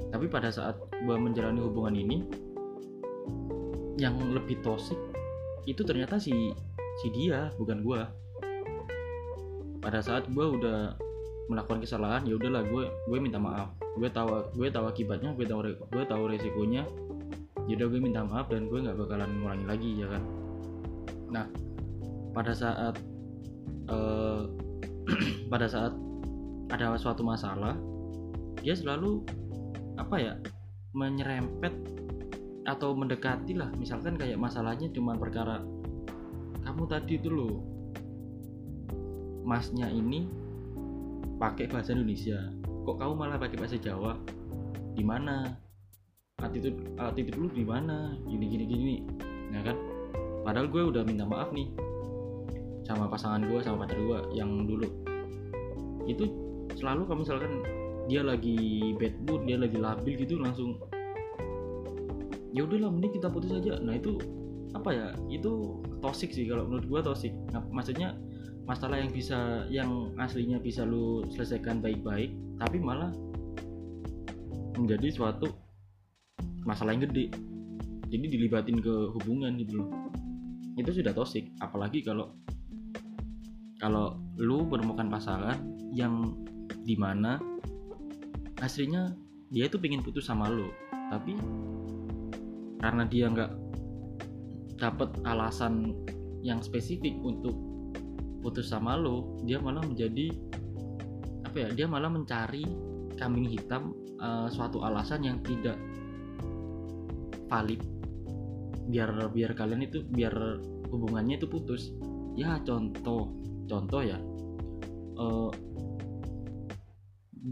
Tapi 0.09 0.25
pada 0.29 0.49
saat 0.49 0.77
gue 1.05 1.15
menjalani 1.17 1.61
hubungan 1.61 1.93
ini 1.93 2.17
yang 3.97 4.17
lebih 4.33 4.57
toxic 4.65 4.97
itu 5.69 5.85
ternyata 5.85 6.17
si 6.17 6.51
si 7.01 7.07
dia 7.13 7.53
bukan 7.55 7.85
gue 7.85 8.01
pada 9.79 9.99
saat 9.99 10.27
gue 10.31 10.45
udah 10.45 10.95
melakukan 11.51 11.83
kesalahan 11.83 12.23
ya 12.25 12.39
udahlah 12.39 12.63
gue 12.65 12.83
gue 12.89 13.17
minta 13.19 13.37
maaf 13.37 13.82
gue 13.93 14.09
tahu 14.09 14.29
gue 14.57 14.69
tahu 14.73 14.85
akibatnya 14.89 15.33
gue 15.37 15.45
tahu 15.45 15.69
gue 15.69 16.03
tahu 16.05 16.23
resikonya. 16.29 16.83
Jadi 17.63 17.79
gue 17.79 17.99
minta 18.01 18.27
maaf 18.27 18.51
dan 18.51 18.67
gue 18.67 18.79
nggak 18.83 18.97
bakalan 18.99 19.29
ngulangi 19.39 19.65
lagi 19.65 19.89
ya 19.95 20.07
kan? 20.11 20.23
Nah 21.31 21.45
pada 22.33 22.51
saat 22.51 22.97
uh, 23.87 24.49
pada 25.53 25.69
saat 25.69 25.93
ada 26.73 26.97
suatu 26.97 27.21
masalah 27.21 27.77
dia 28.63 28.73
selalu 28.73 29.21
apa 30.01 30.15
ya 30.17 30.33
menyerempet 30.97 31.73
atau 32.63 32.95
mendekati 32.95 33.53
lah 33.53 33.69
misalkan 33.75 34.15
kayak 34.15 34.39
masalahnya 34.39 34.89
cuma 34.95 35.13
perkara 35.19 35.61
kamu 36.63 36.83
tadi 36.87 37.19
itu 37.19 37.29
loh 37.29 37.59
masnya 39.43 39.91
ini 39.91 40.25
pakai 41.37 41.67
bahasa 41.67 41.91
Indonesia 41.91 42.39
kok 42.83 42.99
kamu 42.99 43.13
malah 43.15 43.39
pakai 43.39 43.57
bahasa 43.57 43.79
Jawa? 43.79 44.19
Di 44.93 45.03
mana 45.03 45.55
attitude 46.43 46.77
attitude 46.99 47.39
lu 47.39 47.47
di 47.49 47.63
mana 47.63 48.19
gini 48.27 48.45
gini 48.45 48.63
gini. 48.67 48.95
Ya 49.55 49.63
kan? 49.63 49.77
Padahal 50.43 50.67
gue 50.67 50.83
udah 50.91 51.03
minta 51.07 51.23
maaf 51.23 51.55
nih 51.55 51.71
sama 52.83 53.07
pasangan 53.07 53.47
gue 53.47 53.59
sama 53.63 53.87
pacar 53.87 53.95
gue 53.95 54.19
yang 54.35 54.67
dulu. 54.67 54.87
Itu 56.03 56.27
selalu 56.75 57.07
kalau 57.07 57.19
misalkan 57.23 57.63
dia 58.11 58.19
lagi 58.19 58.91
bad 58.99 59.15
mood 59.23 59.47
dia 59.47 59.55
lagi 59.55 59.79
labil 59.79 60.19
gitu 60.19 60.35
langsung 60.43 60.75
ya 62.51 62.67
udahlah 62.67 62.91
mending 62.91 63.15
kita 63.15 63.31
putus 63.31 63.55
aja. 63.55 63.79
Nah 63.79 63.95
itu 63.95 64.19
apa 64.75 64.89
ya? 64.91 65.07
Itu 65.31 65.79
toxic 66.03 66.35
sih 66.35 66.43
kalau 66.51 66.67
menurut 66.67 66.85
gue 66.91 66.99
toxic. 67.07 67.31
Nah, 67.55 67.63
maksudnya 67.71 68.19
masalah 68.67 68.99
yang 68.99 69.11
bisa 69.11 69.67
yang 69.71 70.11
aslinya 70.19 70.59
bisa 70.59 70.83
lu 70.83 71.23
selesaikan 71.31 71.79
baik-baik 71.79 72.31
tapi 72.59 72.77
malah 72.81 73.13
menjadi 74.77 75.09
suatu 75.13 75.47
masalah 76.65 76.95
yang 76.97 77.05
gede. 77.09 77.33
Jadi 78.09 78.25
dilibatin 78.29 78.77
ke 78.77 79.09
hubungan 79.17 79.57
gitu 79.57 79.81
loh. 79.81 79.89
Itu 80.77 80.93
sudah 80.93 81.13
toxic. 81.13 81.49
Apalagi 81.61 82.05
kalau 82.05 82.33
kalau 83.81 84.15
lu 84.39 84.63
menemukan 84.63 85.11
pasangan 85.11 85.59
yang 85.91 86.33
di 86.87 86.95
mana 86.95 87.35
aslinya 88.63 89.11
dia 89.51 89.67
itu 89.67 89.75
pengen 89.75 89.99
putus 89.99 90.31
sama 90.31 90.47
lo 90.47 90.71
tapi 91.11 91.35
karena 92.79 93.03
dia 93.05 93.27
nggak 93.27 93.51
dapat 94.79 95.09
alasan 95.27 95.93
yang 96.43 96.63
spesifik 96.63 97.11
untuk 97.19 97.55
putus 98.39 98.71
sama 98.71 98.95
lo 98.95 99.35
dia 99.43 99.59
malah 99.59 99.83
menjadi 99.83 100.31
apa 101.53 101.69
ya 101.69 101.85
dia 101.85 101.85
malah 101.85 102.09
mencari 102.09 102.65
kambing 103.13 103.45
hitam 103.45 103.93
uh, 104.17 104.49
suatu 104.49 104.81
alasan 104.81 105.21
yang 105.21 105.37
tidak 105.45 105.77
valid. 107.45 107.77
Biar 108.89 109.29
biar 109.29 109.53
kalian 109.53 109.85
itu 109.85 110.01
biar 110.01 110.33
hubungannya 110.89 111.37
itu 111.37 111.45
putus. 111.45 111.93
Ya 112.33 112.57
contoh 112.65 113.29
contoh 113.69 114.01
ya. 114.01 114.17
Uh, 115.13 115.53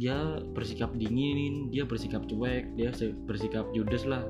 dia 0.01 0.41
bersikap 0.57 0.97
dingin 0.97 1.69
dia 1.69 1.85
bersikap 1.85 2.25
cuek 2.25 2.73
dia 2.73 2.89
bersikap 3.29 3.69
judes 3.69 4.09
lah. 4.09 4.25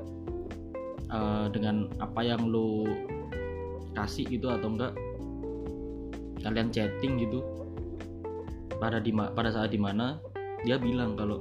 Uh, 1.07 1.47
dengan 1.47 1.87
apa 2.03 2.27
yang 2.27 2.43
lo 2.43 2.91
kasih 3.95 4.27
gitu 4.27 4.51
atau 4.51 4.67
enggak. 4.67 4.91
Kalian 6.43 6.75
chatting 6.75 7.23
gitu 7.23 7.39
pada 8.81 8.97
di 8.97 9.13
pada 9.13 9.53
saat 9.53 9.69
di 9.69 9.77
mana 9.77 10.17
dia 10.65 10.81
bilang 10.81 11.13
kalau 11.13 11.37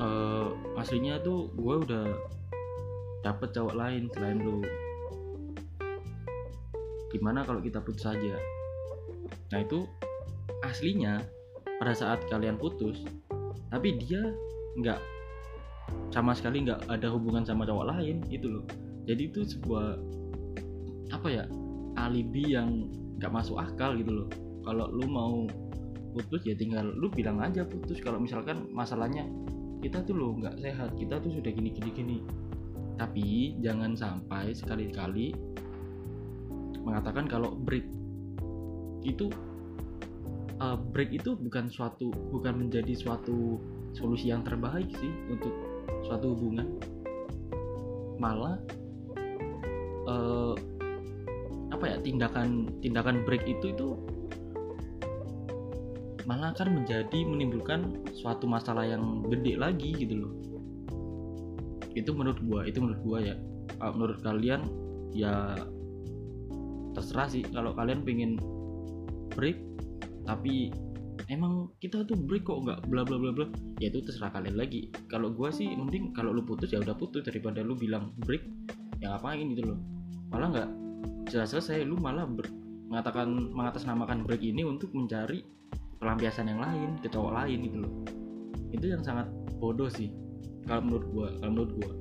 uh, 0.00 0.56
aslinya 0.80 1.20
tuh 1.20 1.52
gue 1.52 1.74
udah 1.84 2.08
dapet 3.20 3.52
cowok 3.52 3.76
lain 3.76 4.08
selain 4.16 4.40
lu. 4.40 4.64
Gimana 7.12 7.44
kalau 7.44 7.60
kita 7.60 7.84
putus 7.84 8.08
saja 8.08 8.40
nah 9.52 9.60
itu 9.60 9.84
aslinya 10.64 11.20
pada 11.76 11.92
saat 11.92 12.24
kalian 12.32 12.56
putus 12.56 13.04
tapi 13.68 14.00
dia 14.00 14.32
nggak 14.80 14.96
sama 16.08 16.32
sekali 16.32 16.64
nggak 16.64 16.88
ada 16.88 17.12
hubungan 17.12 17.44
sama 17.44 17.68
cowok 17.68 17.92
lain 17.92 18.24
itu 18.32 18.48
loh. 18.48 18.64
Jadi 19.04 19.28
itu 19.28 19.44
sebuah 19.44 20.00
apa 21.12 21.28
ya 21.28 21.44
alibi 22.00 22.56
yang 22.56 22.88
nggak 23.20 23.28
masuk 23.28 23.60
akal 23.60 23.92
gitu 23.92 24.24
loh 24.24 24.28
kalau 24.62 24.88
lu 24.90 25.06
mau 25.06 25.46
putus 26.12 26.44
ya 26.44 26.54
tinggal 26.54 26.92
lu 26.92 27.08
bilang 27.08 27.40
aja 27.40 27.64
putus. 27.64 27.98
Kalau 27.98 28.20
misalkan 28.20 28.68
masalahnya 28.70 29.26
kita 29.82 30.04
tuh 30.06 30.14
lo 30.14 30.38
nggak 30.38 30.62
sehat 30.62 30.94
kita 30.94 31.18
tuh 31.18 31.32
sudah 31.34 31.50
gini 31.50 31.70
gini 31.74 31.90
gini. 31.90 32.18
Tapi 33.00 33.58
jangan 33.58 33.96
sampai 33.98 34.54
sekali-kali 34.54 35.34
mengatakan 36.84 37.26
kalau 37.26 37.56
break 37.56 37.86
itu 39.02 39.26
uh, 40.62 40.78
break 40.78 41.10
itu 41.10 41.34
bukan 41.34 41.66
suatu 41.66 42.14
bukan 42.30 42.66
menjadi 42.66 42.94
suatu 42.94 43.58
solusi 43.96 44.30
yang 44.30 44.46
terbaik 44.46 44.92
sih 45.00 45.12
untuk 45.26 45.52
suatu 46.06 46.36
hubungan. 46.36 46.78
Malah 48.20 48.60
uh, 50.06 50.54
apa 51.72 51.84
ya 51.88 51.96
tindakan 52.04 52.68
tindakan 52.84 53.26
break 53.26 53.42
itu 53.48 53.74
itu 53.74 53.98
malah 56.28 56.54
akan 56.54 56.82
menjadi 56.82 57.18
menimbulkan 57.26 58.06
suatu 58.14 58.46
masalah 58.46 58.86
yang 58.86 59.26
gede 59.26 59.58
lagi 59.58 59.90
gitu 59.96 60.14
loh. 60.26 60.32
Itu 61.92 62.16
menurut 62.16 62.40
gua 62.46 62.60
itu 62.64 62.78
menurut 62.78 63.02
gua 63.04 63.18
ya. 63.20 63.36
Menurut 63.82 64.18
kalian 64.22 64.64
ya 65.12 65.58
terserah 66.94 67.28
sih. 67.28 67.42
Kalau 67.48 67.74
kalian 67.74 68.06
pengen 68.06 68.38
break 69.32 69.58
tapi 70.22 70.70
emang 71.26 71.68
kita 71.82 72.06
tuh 72.06 72.14
break 72.14 72.46
kok 72.46 72.62
nggak 72.62 72.80
bla 72.86 73.02
bla 73.02 73.18
bla 73.18 73.32
bla 73.34 73.46
ya 73.82 73.90
itu 73.90 74.00
terserah 74.06 74.30
kalian 74.32 74.56
lagi. 74.56 74.88
Kalau 75.10 75.34
gua 75.34 75.50
sih 75.50 75.68
mending 75.72 76.14
kalau 76.14 76.32
lu 76.32 76.46
putus 76.46 76.70
ya 76.72 76.80
udah 76.80 76.94
putus. 76.94 77.26
Daripada 77.26 77.60
lu 77.60 77.74
bilang 77.74 78.14
break 78.22 78.46
ya 79.02 79.18
ngapain 79.18 79.44
gitu 79.52 79.74
loh. 79.74 79.78
Malah 80.30 80.48
nggak 80.54 80.70
jelas 81.28 81.52
selesai 81.52 81.84
lu 81.84 81.98
malah 81.98 82.24
mengatakan 82.88 83.52
mengatasnamakan 83.56 84.24
break 84.28 84.44
ini 84.44 84.64
untuk 84.68 84.92
mencari 84.92 85.44
pelampiasan 86.02 86.50
yang 86.50 86.58
lain 86.58 86.98
ke 86.98 87.06
cowok 87.06 87.32
lain 87.38 87.58
gitu 87.62 87.78
loh. 87.86 87.92
Itu 88.74 88.90
yang 88.90 89.06
sangat 89.06 89.30
bodoh 89.62 89.86
sih 89.86 90.10
kalau 90.66 90.82
menurut 90.82 91.06
gua 91.14 91.28
kalau 91.38 91.50
menurut 91.54 91.72
gua. 91.78 91.92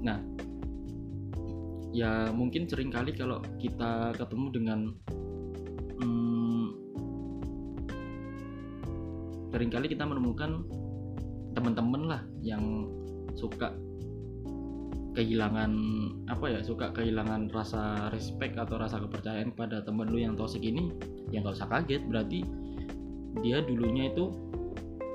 Nah 0.00 0.18
ya 1.92 2.32
mungkin 2.32 2.64
sering 2.64 2.88
kali 2.88 3.12
kalau 3.12 3.44
kita 3.60 4.16
ketemu 4.16 4.46
dengan 4.48 4.78
hmm, 6.00 6.66
sering 9.52 9.68
kali 9.68 9.86
kita 9.92 10.08
menemukan 10.08 10.64
teman-teman 11.52 12.02
lah 12.08 12.22
yang 12.40 12.88
suka 13.36 13.76
kehilangan 15.12 15.76
apa 16.32 16.48
ya 16.48 16.60
suka 16.64 16.88
kehilangan 16.96 17.52
rasa 17.52 18.08
respect 18.08 18.56
atau 18.56 18.80
rasa 18.80 18.96
kepercayaan 18.96 19.52
pada 19.52 19.84
temen 19.84 20.08
lu 20.08 20.16
yang 20.16 20.32
toxic 20.32 20.64
ini 20.64 20.88
ya 21.28 21.44
nggak 21.44 21.52
usah 21.52 21.68
kaget. 21.68 22.00
Berarti 22.08 22.40
dia 23.40 23.64
dulunya 23.64 24.12
itu 24.12 24.28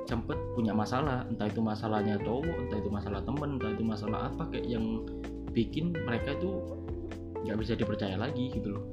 sempet 0.08 0.40
punya 0.56 0.72
masalah 0.72 1.28
entah 1.28 1.52
itu 1.52 1.60
masalahnya 1.60 2.16
cowok 2.24 2.58
entah 2.66 2.80
itu 2.80 2.90
masalah 2.90 3.20
temen 3.22 3.60
entah 3.60 3.72
itu 3.76 3.84
masalah 3.84 4.32
apa 4.32 4.44
kayak 4.50 4.66
yang 4.66 5.04
bikin 5.52 5.92
mereka 6.08 6.34
itu 6.34 6.64
nggak 7.44 7.58
bisa 7.60 7.74
dipercaya 7.78 8.16
lagi 8.18 8.50
gitu 8.50 8.80
loh. 8.80 8.86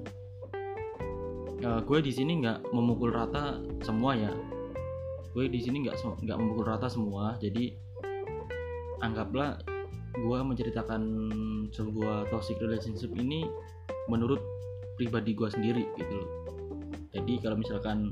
Uh, 1.65 1.81
gue 1.81 1.99
di 2.05 2.13
sini 2.13 2.45
nggak 2.45 2.75
memukul 2.77 3.09
rata 3.15 3.63
semua 3.81 4.19
ya. 4.19 4.33
Gue 5.33 5.49
di 5.49 5.63
sini 5.63 5.87
nggak 5.87 5.97
nggak 6.03 6.39
memukul 6.39 6.67
rata 6.67 6.91
semua 6.91 7.39
jadi 7.41 7.73
anggaplah 9.01 9.61
gue 10.15 10.39
menceritakan 10.41 11.03
sebuah 11.75 12.31
toxic 12.31 12.59
relationship 12.63 13.11
ini 13.19 13.47
menurut 14.07 14.39
pribadi 14.95 15.35
gue 15.35 15.49
sendiri 15.51 15.85
gitu 15.99 16.15
loh. 16.15 16.31
Jadi 17.15 17.39
kalau 17.43 17.57
misalkan 17.59 18.11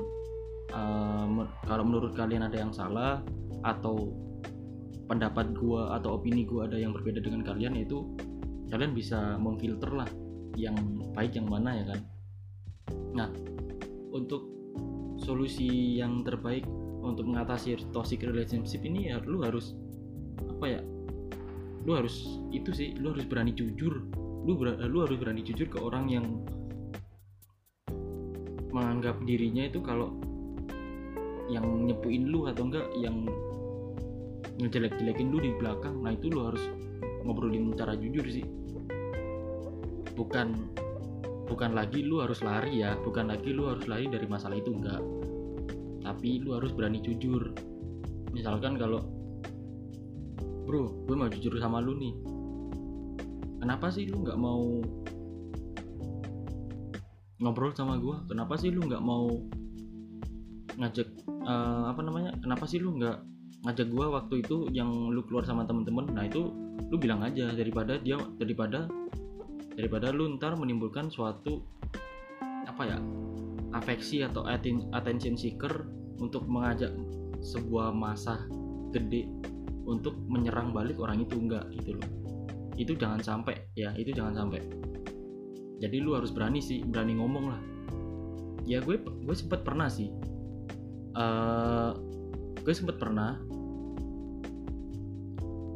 uh, 0.72 1.46
kalau 1.68 1.84
menurut 1.86 2.16
kalian 2.16 2.48
ada 2.48 2.58
yang 2.58 2.72
salah 2.74 3.20
atau 3.62 4.10
pendapat 5.06 5.52
gua 5.54 5.94
atau 6.00 6.18
opini 6.18 6.48
gua 6.48 6.66
ada 6.66 6.80
yang 6.80 6.96
berbeda 6.96 7.20
dengan 7.20 7.44
kalian 7.44 7.76
itu 7.78 8.16
kalian 8.72 8.96
bisa 8.96 9.36
memfilter 9.36 9.92
lah 9.92 10.08
yang 10.56 10.74
baik 11.12 11.36
yang 11.36 11.48
mana 11.48 11.76
ya 11.76 11.84
kan? 11.92 12.00
Nah 13.12 13.28
untuk 14.12 14.48
solusi 15.20 16.00
yang 16.00 16.24
terbaik 16.24 16.64
untuk 17.02 17.28
mengatasi 17.28 17.76
toxic 17.92 18.24
relationship 18.24 18.80
ini 18.82 19.12
ya 19.12 19.20
lu 19.22 19.44
harus 19.44 19.76
apa 20.48 20.78
ya 20.78 20.80
lu 21.82 21.98
harus 21.98 22.42
itu 22.54 22.70
sih 22.70 22.94
lu 22.98 23.14
harus 23.14 23.26
berani 23.26 23.52
jujur. 23.52 24.02
Lu 24.42 24.58
ber, 24.58 24.74
lu 24.90 25.06
harus 25.06 25.18
berani 25.18 25.42
jujur 25.46 25.70
ke 25.70 25.78
orang 25.78 26.10
yang 26.10 26.26
menganggap 28.72 29.20
dirinya 29.22 29.68
itu 29.68 29.78
kalau 29.84 30.18
yang 31.52 31.84
nyepuin 31.84 32.32
lu 32.32 32.48
atau 32.48 32.64
enggak 32.64 32.88
yang 32.96 33.28
ngejelek-jelekin 34.56 35.28
lu 35.28 35.38
di 35.44 35.52
belakang. 35.60 36.00
Nah 36.00 36.16
itu 36.16 36.32
lu 36.32 36.48
harus 36.48 36.64
ngobrolin 37.28 37.76
cara 37.76 37.92
jujur 37.92 38.24
sih. 38.24 38.44
Bukan 40.16 40.72
bukan 41.46 41.76
lagi 41.76 42.00
lu 42.00 42.24
harus 42.24 42.40
lari 42.40 42.80
ya. 42.80 42.96
Bukan 42.96 43.28
lagi 43.28 43.52
lu 43.52 43.68
harus 43.68 43.84
lari 43.84 44.08
dari 44.08 44.24
masalah 44.24 44.56
itu 44.56 44.72
enggak. 44.72 45.04
Tapi 46.00 46.40
lu 46.40 46.56
harus 46.56 46.72
berani 46.72 47.04
jujur. 47.04 47.52
Misalkan 48.32 48.80
kalau 48.80 49.04
bro 50.64 51.04
gue 51.04 51.16
mau 51.16 51.28
jujur 51.28 51.52
sama 51.60 51.84
lu 51.84 51.92
nih. 52.00 52.14
Kenapa 53.60 53.92
sih 53.92 54.08
lu 54.08 54.24
nggak 54.24 54.40
mau 54.40 54.80
ngobrol 57.42 57.74
sama 57.74 57.98
gue 57.98 58.16
kenapa 58.30 58.54
sih 58.54 58.70
lu 58.70 58.86
nggak 58.86 59.02
mau 59.02 59.26
ngajak 60.78 61.10
uh, 61.26 61.90
apa 61.90 62.00
namanya? 62.02 62.34
Kenapa 62.40 62.64
sih 62.66 62.78
lu 62.82 62.96
nggak 62.98 63.18
ngajak 63.62 63.88
gua 63.94 64.20
waktu 64.20 64.42
itu 64.42 64.66
yang 64.74 64.90
lu 65.10 65.22
keluar 65.26 65.46
sama 65.46 65.66
temen-temen? 65.66 66.10
Nah 66.14 66.26
itu 66.26 66.50
lu 66.90 66.96
bilang 66.98 67.22
aja 67.22 67.50
daripada 67.54 67.98
dia 68.00 68.18
daripada 68.36 68.90
daripada 69.72 70.12
lu 70.12 70.36
ntar 70.36 70.58
menimbulkan 70.58 71.08
suatu 71.08 71.64
apa 72.68 72.82
ya 72.84 72.98
afeksi 73.72 74.20
atau 74.26 74.44
attention 74.92 75.34
seeker 75.34 75.88
untuk 76.20 76.44
mengajak 76.44 76.92
sebuah 77.40 77.90
masa 77.90 78.44
gede 78.92 79.26
untuk 79.88 80.14
menyerang 80.28 80.70
balik 80.70 81.00
orang 81.00 81.24
itu. 81.24 81.34
Enggak 81.38 81.66
gitu 81.74 81.98
loh. 81.98 82.08
Itu 82.76 82.92
jangan 82.96 83.20
sampai 83.20 83.72
ya 83.78 83.94
itu 83.98 84.12
jangan 84.12 84.46
sampai. 84.46 84.60
Jadi 85.82 85.96
lu 85.98 86.14
harus 86.14 86.30
berani 86.30 86.62
sih 86.62 86.86
berani 86.86 87.18
ngomong 87.18 87.44
lah. 87.50 87.60
Ya 88.62 88.78
gue 88.78 88.94
gue 89.02 89.34
sempet 89.34 89.66
pernah 89.66 89.90
sih 89.90 90.10
uh, 91.16 91.90
gue 92.62 92.74
sempet 92.74 92.96
pernah 93.00 93.38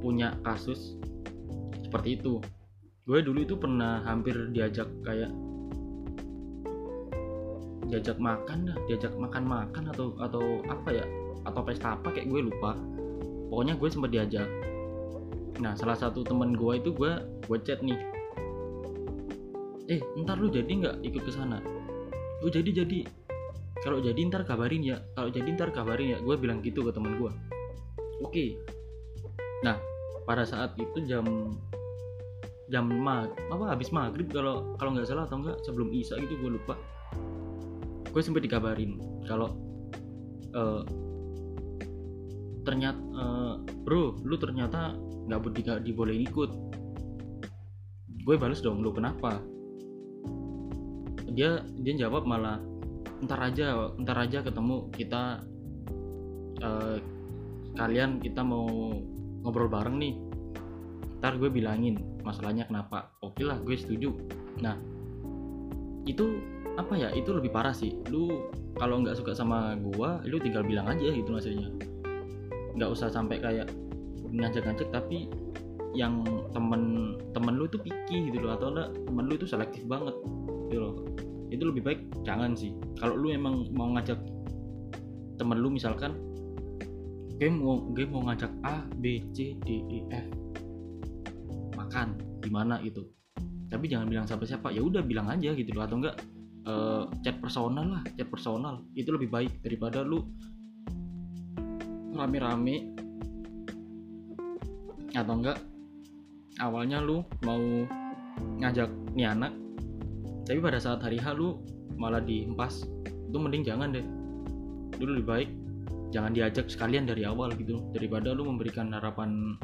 punya 0.01 0.37
kasus 0.47 0.95
seperti 1.83 2.21
itu. 2.21 2.39
Gue 3.07 3.23
dulu 3.23 3.43
itu 3.43 3.55
pernah 3.55 4.03
hampir 4.03 4.35
diajak 4.51 4.87
kayak 5.07 5.31
diajak 7.87 8.19
makan 8.19 8.67
dah 8.67 8.79
diajak 8.91 9.15
makan 9.15 9.47
makan 9.47 9.95
atau 9.95 10.19
atau 10.19 10.59
apa 10.67 10.91
ya 10.91 11.07
atau 11.47 11.63
pesta 11.63 11.95
apa 11.95 12.11
kayak 12.11 12.27
gue 12.31 12.41
lupa. 12.51 12.75
Pokoknya 13.51 13.79
gue 13.79 13.89
sempet 13.91 14.11
diajak. 14.11 14.49
Nah 15.63 15.73
salah 15.79 15.95
satu 15.95 16.27
temen 16.27 16.59
gue 16.59 16.73
itu 16.79 16.91
gue 16.91 17.13
gue 17.47 17.59
chat 17.63 17.79
nih. 17.83 17.99
Eh 19.87 20.03
ntar 20.27 20.43
lu 20.43 20.51
jadi 20.51 20.67
nggak 20.67 20.97
ikut 21.07 21.23
ke 21.23 21.33
sana? 21.33 21.63
Lu 22.43 22.51
jadi 22.51 22.85
jadi 22.85 23.07
kalau 23.87 24.03
jadi 24.03 24.19
ntar 24.27 24.43
kabarin 24.43 24.83
ya 24.83 24.99
kalau 25.15 25.31
jadi 25.31 25.47
ntar 25.55 25.71
kabarin 25.71 26.11
ya. 26.11 26.19
Gue 26.19 26.35
bilang 26.35 26.59
gitu 26.67 26.83
ke 26.83 26.91
teman 26.91 27.15
gue 27.23 27.31
oke. 28.19 28.45
Nah 29.63 29.79
pada 30.27 30.43
saat 30.43 30.75
itu 30.75 31.07
jam 31.07 31.55
jam 32.67 32.91
mag 32.91 33.31
apa 33.47 33.79
habis 33.79 33.95
maghrib 33.95 34.27
kalau 34.27 34.75
kalau 34.75 34.91
nggak 34.99 35.07
salah 35.07 35.31
atau 35.31 35.39
enggak 35.39 35.63
sebelum 35.63 35.95
isya 35.95 36.19
gitu 36.19 36.35
gue 36.35 36.59
lupa. 36.59 36.75
Gue 38.11 38.23
sempat 38.27 38.43
dikabarin 38.43 38.99
kalau 39.31 39.55
uh, 40.51 40.83
ternyata 42.67 42.99
uh, 43.15 43.55
bro 43.87 44.19
lu 44.27 44.35
ternyata 44.35 44.99
nggak 45.31 45.41
boleh 45.47 45.79
dibolehin 45.87 46.27
ikut. 46.27 46.51
Gue 48.27 48.35
balas 48.35 48.59
dong 48.59 48.83
lu 48.83 48.91
kenapa? 48.91 49.39
Dia 51.31 51.63
dia 51.79 51.95
jawab 51.95 52.27
malah 52.27 52.59
ntar 53.25 53.41
aja 53.41 53.97
ntar 53.97 54.17
aja 54.21 54.45
ketemu 54.45 54.93
kita 54.93 55.41
uh, 56.61 56.99
kalian 57.77 58.21
kita 58.21 58.41
mau 58.45 58.93
ngobrol 59.45 59.69
bareng 59.69 59.97
nih. 60.01 60.15
Ntar 61.21 61.41
gue 61.41 61.49
bilangin 61.49 62.21
masalahnya 62.25 62.69
kenapa. 62.69 63.13
Oke 63.25 63.45
lah 63.45 63.57
gue 63.61 63.77
setuju. 63.77 64.13
Nah 64.61 64.77
itu 66.05 66.41
apa 66.77 66.93
ya? 66.97 67.09
Itu 67.13 67.37
lebih 67.37 67.53
parah 67.53 67.73
sih. 67.73 67.97
Lu 68.13 68.53
kalau 68.77 69.01
nggak 69.01 69.17
suka 69.17 69.33
sama 69.33 69.77
gue 69.81 70.11
lu 70.29 70.37
tinggal 70.41 70.65
bilang 70.65 70.89
aja 70.89 71.09
gitu 71.09 71.33
maksudnya. 71.33 71.73
Nggak 72.77 72.91
usah 72.93 73.09
sampai 73.09 73.41
kayak 73.41 73.73
ngajak-ngajak 74.27 74.89
tapi 74.93 75.33
yang 75.97 76.21
temen 76.53 77.17
temen 77.33 77.57
lu 77.57 77.65
itu 77.65 77.81
picky 77.81 78.29
gitu 78.29 78.45
loh. 78.45 78.61
Atau 78.61 78.77
enggak 78.77 78.93
temen 79.09 79.25
lu 79.25 79.35
itu 79.41 79.49
selektif 79.49 79.85
banget 79.89 80.17
gitu 80.69 80.81
loh 80.83 81.16
itu 81.57 81.65
lebih 81.65 81.83
baik 81.83 82.01
jangan 82.23 82.53
sih. 82.53 82.77
Kalau 83.01 83.17
lu 83.17 83.33
emang 83.33 83.67
mau 83.73 83.89
ngajak 83.97 84.21
temen 85.41 85.59
lu 85.59 85.73
misalkan 85.73 86.13
gue 87.37 87.49
mau 87.53 87.81
gue 87.93 88.05
mau 88.09 88.25
ngajak 88.29 88.53
A 88.65 88.85
B 89.01 89.25
C 89.33 89.57
D 89.65 89.81
E 89.89 89.99
F. 90.13 90.27
Makan 91.77 92.41
di 92.45 92.51
mana 92.53 92.77
gitu. 92.85 93.09
Tapi 93.67 93.89
jangan 93.91 94.07
bilang 94.07 94.29
siapa 94.29 94.45
siapa 94.47 94.71
ya 94.71 94.85
udah 94.85 95.01
bilang 95.01 95.33
aja 95.33 95.57
gitu 95.57 95.73
loh. 95.73 95.85
Atau 95.85 95.97
enggak 96.05 96.17
uh, 96.69 97.09
chat 97.25 97.41
personal 97.41 97.99
lah 97.99 98.03
chat 98.15 98.29
personal. 98.29 98.85
Itu 98.93 99.17
lebih 99.17 99.33
baik 99.33 99.65
daripada 99.65 100.05
lu 100.05 100.23
rame-rame. 102.13 102.97
Atau 105.17 105.35
enggak 105.41 105.59
awalnya 106.61 107.01
lu 107.01 107.25
mau 107.45 107.61
ngajak 108.61 108.89
nih 109.17 109.29
anak 109.29 109.53
tapi 110.47 110.63
pada 110.63 110.79
saat 110.79 111.03
hari 111.03 111.19
H 111.19 111.35
lu 111.35 111.59
malah 111.99 112.23
diempas 112.23 112.87
itu 113.03 113.37
mending 113.37 113.67
jangan 113.67 113.91
deh. 113.91 114.07
Dulu 114.97 115.21
lebih 115.21 115.27
baik 115.27 115.51
jangan 116.15 116.31
diajak 116.31 116.71
sekalian 116.71 117.05
dari 117.05 117.27
awal 117.27 117.51
gitu. 117.59 117.83
Daripada 117.91 118.31
lu 118.31 118.47
memberikan 118.47 118.95
harapan 118.95 119.59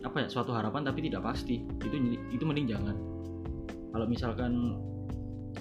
apa 0.00 0.24
ya 0.24 0.28
suatu 0.32 0.56
harapan 0.56 0.88
tapi 0.88 1.04
tidak 1.04 1.28
pasti. 1.28 1.60
Itu 1.84 2.00
itu 2.32 2.42
mending 2.42 2.66
jangan. 2.72 2.96
Kalau 3.92 4.06
misalkan 4.08 4.80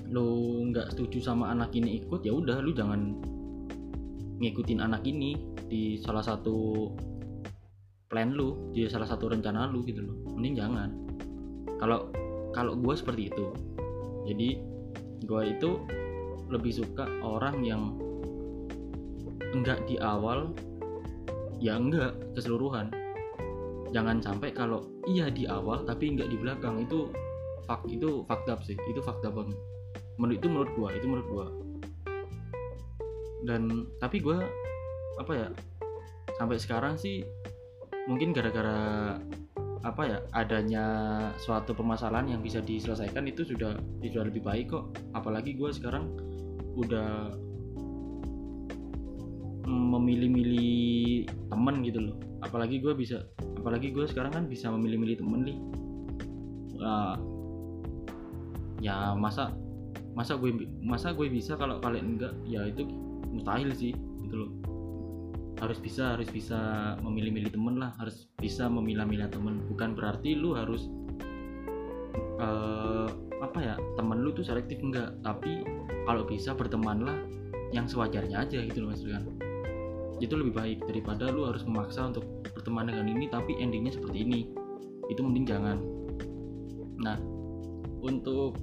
lu 0.08 0.28
nggak 0.72 0.96
setuju 0.96 1.20
sama 1.20 1.52
anak 1.52 1.76
ini 1.76 2.02
ikut 2.02 2.24
ya 2.24 2.32
udah 2.32 2.64
lu 2.64 2.72
jangan 2.72 3.20
ngikutin 4.40 4.80
anak 4.82 5.04
ini 5.06 5.38
di 5.68 6.00
salah 6.02 6.24
satu 6.24 6.90
plan 8.10 8.34
lu 8.34 8.72
di 8.72 8.88
salah 8.88 9.06
satu 9.06 9.28
rencana 9.28 9.68
lu 9.68 9.84
gitu 9.84 10.00
loh. 10.00 10.16
Mending 10.40 10.56
jangan. 10.56 10.90
Kalau 11.78 12.08
kalau 12.56 12.80
gue 12.80 12.96
seperti 12.96 13.28
itu 13.28 13.52
jadi 14.24 14.60
gue 15.24 15.42
itu 15.48 15.70
lebih 16.52 16.74
suka 16.76 17.08
orang 17.24 17.64
yang 17.64 17.96
enggak 19.54 19.84
di 19.88 19.96
awal 20.02 20.52
ya 21.64 21.80
enggak 21.80 22.18
keseluruhan. 22.36 22.92
Jangan 23.94 24.20
sampai 24.20 24.52
kalau 24.52 24.84
iya 25.06 25.30
di 25.30 25.46
awal 25.46 25.86
tapi 25.86 26.12
enggak 26.18 26.30
di 26.34 26.38
belakang 26.38 26.82
itu 26.82 27.14
fak 27.64 27.86
itu 27.88 28.26
fakta 28.28 28.60
sih 28.66 28.76
itu 28.90 29.00
fakta 29.00 29.32
banget. 29.32 29.56
Menurut 30.20 30.38
itu 30.42 30.48
menurut 30.50 30.72
gua 30.76 30.90
itu 30.92 31.06
menurut 31.08 31.28
gua. 31.30 31.48
Dan 33.44 33.88
tapi 34.02 34.20
gua 34.20 34.44
apa 35.22 35.32
ya 35.32 35.48
sampai 36.36 36.58
sekarang 36.58 36.98
sih 36.98 37.22
mungkin 38.10 38.34
gara-gara 38.34 39.16
apa 39.84 40.02
ya 40.08 40.17
adanya 40.32 40.86
suatu 41.36 41.76
permasalahan 41.76 42.36
yang 42.36 42.41
bisa 42.41 42.63
diselesaikan 42.63 43.28
itu 43.28 43.43
sudah 43.43 43.76
sudah 44.00 44.24
lebih 44.24 44.39
baik 44.39 44.72
kok. 44.72 44.96
Apalagi 45.12 45.60
gue 45.60 45.69
sekarang 45.76 46.08
udah 46.80 47.36
memilih-milih 49.67 51.28
temen 51.52 51.76
gitu 51.84 52.00
loh. 52.00 52.15
Apalagi 52.39 52.80
gue 52.80 52.96
bisa 52.96 53.28
apalagi 53.60 53.91
gue 53.91 54.08
sekarang 54.08 54.32
kan 54.32 54.43
bisa 54.48 54.72
memilih-milih 54.72 55.19
temen 55.19 55.41
nih. 55.43 55.58
Uh, 56.84 57.15
ya 58.84 59.15
masa 59.15 59.56
masa 60.15 60.36
gue 60.36 60.52
masa 60.80 61.15
gue 61.15 61.28
bisa 61.28 61.56
kalau 61.56 61.80
kalian 61.80 62.19
enggak 62.19 62.34
ya 62.43 62.67
itu 62.67 62.84
mustahil 63.32 63.72
sih 63.72 63.96
gitu 64.22 64.36
loh 64.36 64.52
harus 65.62 65.78
bisa 65.80 66.18
harus 66.18 66.30
bisa 66.30 66.60
memilih-milih 67.02 67.54
temen 67.54 67.78
lah 67.78 67.94
harus 68.00 68.30
bisa 68.38 68.66
memilah-milah 68.68 69.30
temen. 69.30 69.62
Bukan 69.70 69.94
berarti 69.98 70.38
lu 70.38 70.58
harus 70.58 70.89
uh, 72.42 73.10
apa 73.42 73.60
ya 73.60 73.76
temen 74.00 74.24
lu 74.24 74.32
tuh 74.34 74.46
selektif 74.46 74.80
enggak. 74.82 75.13
Tapi 75.22 75.66
kalau 76.08 76.24
bisa 76.26 76.56
bertemanlah 76.56 77.16
yang 77.74 77.89
sewajarnya 77.89 78.46
aja 78.46 78.60
gitu 78.63 78.86
loh 78.86 78.94
maksudnya. 78.94 79.22
Itu 80.22 80.38
lebih 80.39 80.54
baik 80.56 80.80
daripada 80.88 81.28
lu 81.34 81.50
harus 81.50 81.66
memaksa 81.66 82.13
untuk 82.13 82.24
berteman 82.54 82.88
dengan 82.88 83.10
ini 83.10 83.26
tapi 83.28 83.58
endingnya 83.58 83.98
seperti 83.98 84.24
ini. 84.24 84.42
Itu 85.10 85.26
mending 85.26 85.46
jangan. 85.50 85.78
Nah 87.02 87.18
untuk 88.04 88.60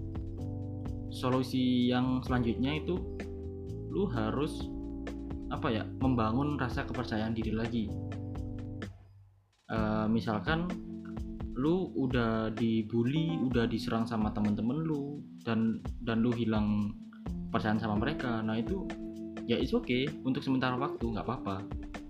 solusi 1.11 1.91
yang 1.91 2.23
selanjutnya 2.23 2.79
itu 2.79 2.97
lu 3.91 4.07
harus 4.07 4.70
apa 5.51 5.69
ya 5.71 5.83
membangun 5.99 6.57
rasa 6.57 6.87
kepercayaan 6.87 7.35
diri 7.35 7.53
lagi. 7.53 7.85
Uh, 9.71 10.07
misalkan 10.11 10.67
lu 11.55 11.93
udah 11.95 12.51
dibully 12.57 13.37
udah 13.45 13.69
diserang 13.69 14.09
sama 14.09 14.33
temen-temen 14.33 14.81
lu 14.83 15.21
dan 15.45 15.79
dan 16.03 16.25
lu 16.25 16.33
hilang 16.33 16.95
percaya 17.53 17.77
sama 17.77 17.99
mereka 17.99 18.41
nah 18.41 18.57
itu 18.57 18.87
ya 19.45 19.59
it's 19.59 19.75
okay 19.75 20.07
untuk 20.23 20.41
sementara 20.41 20.79
waktu 20.79 21.05
nggak 21.05 21.27
apa-apa. 21.27 21.67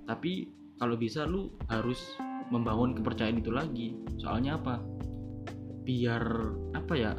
Tapi 0.06 0.52
kalau 0.76 0.96
bisa 0.96 1.24
lu 1.28 1.52
harus 1.68 2.16
membangun 2.52 2.96
kepercayaan 2.96 3.40
itu 3.40 3.52
lagi. 3.52 3.88
Soalnya 4.20 4.60
apa? 4.60 4.80
Biar 5.84 6.22
apa 6.76 6.94
ya 6.96 7.12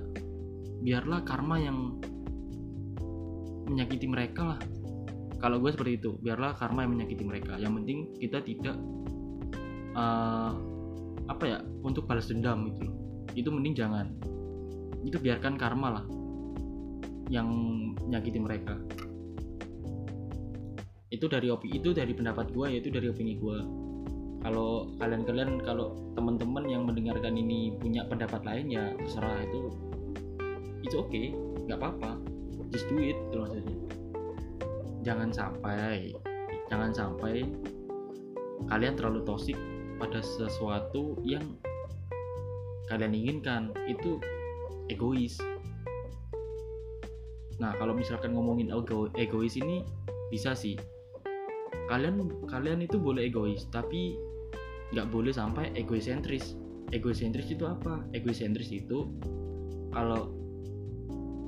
biarlah 0.81 1.21
karma 1.25 1.62
yang 1.62 2.01
menyakiti 3.69 4.10
mereka 4.10 4.57
lah 4.57 4.60
kalau 5.41 5.58
gue 5.58 5.73
seperti 5.73 5.97
itu 5.97 6.21
biarlah 6.21 6.54
karma 6.54 6.86
yang 6.86 6.93
menyakiti 6.93 7.25
mereka. 7.25 7.58
Yang 7.58 7.73
penting 7.82 7.99
kita 8.21 8.39
tidak 8.45 8.77
uh, 9.97 10.54
apa 11.25 11.43
ya 11.49 11.58
untuk 11.82 12.06
balas 12.06 12.30
dendam 12.30 12.69
loh. 12.69 12.77
Itu 13.34 13.49
mending 13.49 13.73
jangan. 13.73 14.13
Itu 15.01 15.17
biarkan 15.17 15.58
karma 15.58 15.97
lah 15.97 16.06
yang 17.34 17.49
menyakiti 18.06 18.38
mereka. 18.38 18.77
Itu 21.10 21.25
dari 21.25 21.49
opini 21.49 21.82
itu 21.82 21.89
dari 21.91 22.13
pendapat 22.13 22.54
gue 22.54 22.77
yaitu 22.77 22.93
dari 22.93 23.10
opini 23.10 23.36
gue 23.36 23.60
kalau 24.41 24.89
kalian-kalian 24.97 25.62
kalau 25.62 25.93
teman-teman 26.17 26.65
yang 26.65 26.82
mendengarkan 26.86 27.38
ini 27.38 27.77
punya 27.82 28.06
pendapat 28.06 28.45
lain 28.45 28.69
ya 28.69 28.93
terserah. 28.93 29.41
Itu 29.49 29.60
itu 30.86 30.95
oke 31.01 31.10
okay, 31.10 31.34
nggak 31.65 31.82
apa-apa. 31.82 32.21
Just 32.69 32.88
do 32.93 33.01
it 33.01 33.17
itu 33.17 33.36
maksudnya 33.41 33.90
jangan 35.02 35.34
sampai 35.34 36.14
jangan 36.70 36.94
sampai 36.94 37.46
kalian 38.70 38.94
terlalu 38.96 39.26
toxic 39.26 39.58
pada 39.98 40.22
sesuatu 40.22 41.18
yang 41.22 41.44
kalian 42.90 43.14
inginkan. 43.14 43.72
Itu 43.86 44.22
egois. 44.90 45.38
Nah 47.62 47.78
kalau 47.78 47.94
misalkan 47.94 48.34
ngomongin 48.34 48.74
ego 48.74 49.10
egois 49.18 49.58
ini 49.58 49.86
bisa 50.34 50.58
sih. 50.58 50.78
Kalian 51.90 52.48
kalian 52.48 52.88
itu 52.88 52.96
boleh 52.98 53.28
egois 53.28 53.68
tapi 53.70 54.16
nggak 54.92 55.08
boleh 55.12 55.32
sampai 55.32 55.72
egosentris 55.76 56.56
egosentris 56.92 57.48
itu 57.52 57.64
apa? 57.68 58.04
Egosentris 58.12 58.72
itu 58.72 59.08
kalau 59.92 60.40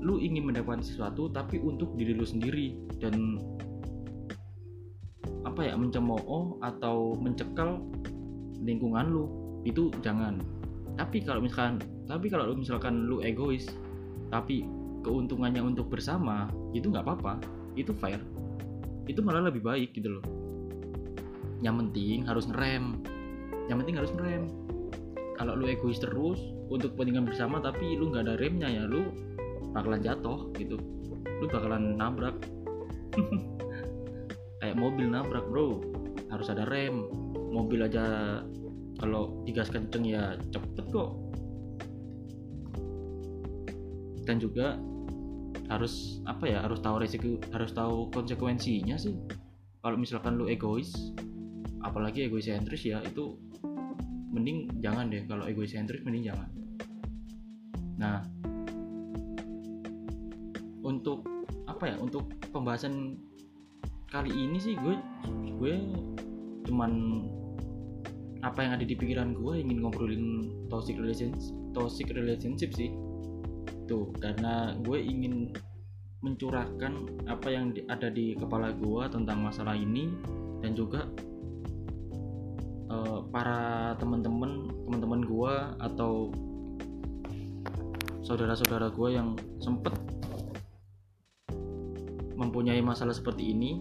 lu 0.03 0.19
ingin 0.19 0.51
mendapatkan 0.51 0.83
sesuatu 0.83 1.31
tapi 1.31 1.63
untuk 1.63 1.95
diri 1.95 2.11
lu 2.11 2.27
sendiri 2.27 2.75
dan 2.99 3.39
apa 5.47 5.63
ya 5.63 5.79
mencemooh 5.79 6.59
atau 6.59 7.15
mencekal 7.15 7.79
lingkungan 8.59 9.07
lu 9.11 9.25
itu 9.63 9.87
jangan. 10.03 10.43
Tapi 10.99 11.23
kalau 11.23 11.39
misalkan 11.39 11.79
tapi 12.03 12.27
kalau 12.27 12.51
lu 12.51 12.59
misalkan 12.59 13.07
lu 13.07 13.23
egois 13.23 13.71
tapi 14.27 14.67
keuntungannya 15.07 15.63
untuk 15.63 15.87
bersama 15.87 16.51
itu 16.75 16.91
nggak 16.91 17.07
apa-apa. 17.07 17.39
Itu 17.79 17.95
fair. 17.95 18.19
Itu 19.07 19.23
malah 19.23 19.47
lebih 19.47 19.63
baik 19.63 19.95
gitu 19.95 20.19
loh. 20.19 20.25
Yang 21.63 21.75
penting 21.87 22.17
harus 22.27 22.45
ngerem. 22.51 22.99
Yang 23.71 23.77
penting 23.83 23.95
harus 23.95 24.11
ngerem. 24.19 24.43
Kalau 25.39 25.55
lu 25.55 25.65
egois 25.71 25.99
terus 25.99 26.39
untuk 26.67 26.95
kepentingan 26.95 27.27
bersama 27.27 27.59
tapi 27.63 27.95
lu 27.95 28.11
nggak 28.11 28.27
ada 28.27 28.35
remnya 28.39 28.67
ya 28.67 28.83
lu 28.87 29.11
bakalan 29.73 30.01
jatuh 30.05 30.53
gitu. 30.55 30.77
Lu 31.41 31.45
bakalan 31.49 31.97
nabrak. 31.97 32.37
Kayak 34.61 34.77
mobil 34.79 35.09
nabrak 35.09 35.43
bro. 35.49 35.81
Harus 36.29 36.47
ada 36.53 36.63
rem. 36.69 37.09
Mobil 37.51 37.81
aja 37.83 38.39
kalau 39.01 39.43
digas 39.43 39.67
kenceng 39.73 40.05
ya 40.05 40.37
cepet 40.53 40.85
kok. 40.93 41.17
Dan 44.23 44.39
juga 44.39 44.79
harus 45.67 46.21
apa 46.29 46.45
ya 46.45 46.59
harus 46.61 46.83
tahu 46.83 46.95
resiko 47.01 47.39
harus 47.51 47.73
tahu 47.73 48.07
konsekuensinya 48.13 48.95
sih. 48.95 49.17
Kalau 49.83 49.99
misalkan 49.99 50.39
lu 50.39 50.47
egois 50.47 50.95
apalagi 51.83 52.23
egoisentris 52.29 52.87
ya 52.87 53.03
itu 53.03 53.35
mending 54.31 54.79
jangan 54.79 55.11
deh. 55.11 55.27
Kalau 55.27 55.43
egoisentris 55.49 56.01
mending 56.07 56.31
jangan. 56.31 56.49
Nah 57.99 58.32
apa 61.83 61.91
ya 61.91 61.99
untuk 61.99 62.31
pembahasan 62.55 63.19
kali 64.07 64.31
ini 64.31 64.55
sih 64.55 64.79
gue 64.79 64.95
gue 65.59 65.75
cuman 66.63 67.27
apa 68.39 68.63
yang 68.63 68.79
ada 68.79 68.87
di 68.87 68.95
pikiran 68.95 69.35
gue 69.35 69.59
ingin 69.59 69.83
ngobrolin 69.83 70.47
toxic 70.71 70.95
relationship 70.95 71.51
toxic 71.75 72.07
relationship 72.15 72.71
sih. 72.71 72.95
Tuh 73.83 74.15
karena 74.15 74.79
gue 74.79 74.95
ingin 74.95 75.51
mencurahkan 76.23 77.19
apa 77.27 77.51
yang 77.51 77.75
ada 77.91 78.07
di 78.07 78.31
kepala 78.39 78.71
gue 78.71 79.03
tentang 79.11 79.43
masalah 79.43 79.75
ini 79.75 80.07
dan 80.63 80.71
juga 80.71 81.03
uh, 82.87 83.27
para 83.27 83.91
teman-teman 83.99 84.71
teman-teman 84.87 85.21
gue 85.27 85.53
atau 85.83 86.31
saudara-saudara 88.23 88.87
gue 88.95 89.09
yang 89.19 89.35
sempet 89.59 89.91
mempunyai 92.43 92.83
masalah 92.83 93.15
seperti 93.15 93.55
ini 93.55 93.79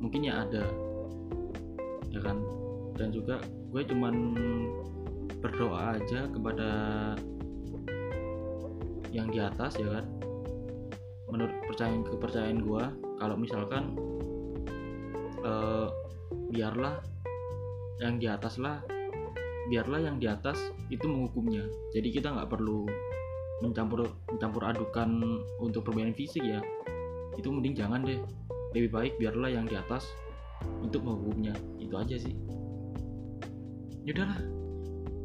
mungkin 0.00 0.28
ya 0.28 0.44
ada. 0.44 0.64
Ya 2.12 2.20
kan? 2.20 2.42
Dan 2.96 3.12
juga 3.14 3.40
gue 3.72 3.82
cuman 3.88 4.14
berdoa 5.40 5.96
aja 5.96 6.28
kepada 6.28 6.68
yang 9.08 9.32
di 9.32 9.40
atas 9.40 9.80
ya 9.80 9.88
kan? 9.88 10.04
Menurut 11.30 11.54
percayaan 11.70 12.04
kepercayaan 12.04 12.58
gue 12.60 12.84
kalau 13.16 13.36
misalkan 13.40 13.96
eh, 15.40 15.88
biarlah 16.50 17.00
yang 18.00 18.16
di 18.16 18.26
atas 18.26 18.56
lah 18.56 18.80
biarlah 19.70 20.02
yang 20.02 20.18
di 20.18 20.26
atas 20.26 20.58
itu 20.90 21.06
menghukumnya. 21.06 21.62
Jadi 21.94 22.10
kita 22.10 22.34
nggak 22.34 22.50
perlu 22.50 22.90
mencampur 23.60 24.08
mencampur 24.32 24.66
adukan 24.66 25.20
untuk 25.60 25.84
permainan 25.84 26.16
fisik 26.16 26.40
ya 26.40 26.64
itu 27.40 27.48
mending 27.48 27.74
jangan 27.74 28.04
deh. 28.04 28.20
Lebih 28.76 28.90
baik 28.92 29.12
biarlah 29.18 29.50
yang 29.50 29.66
di 29.66 29.74
atas 29.74 30.06
untuk 30.84 31.02
menghukumnya 31.02 31.56
itu 31.80 31.94
aja 31.96 32.16
sih. 32.20 32.36
Yaudahlah 34.04 34.40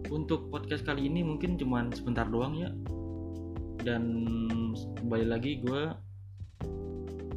untuk 0.10 0.50
podcast 0.50 0.88
kali 0.88 1.12
ini 1.12 1.22
mungkin 1.22 1.60
cuman 1.60 1.92
sebentar 1.92 2.26
doang 2.26 2.56
ya. 2.58 2.72
Dan 3.86 4.04
kembali 4.98 5.26
lagi 5.30 5.62
gue 5.62 5.94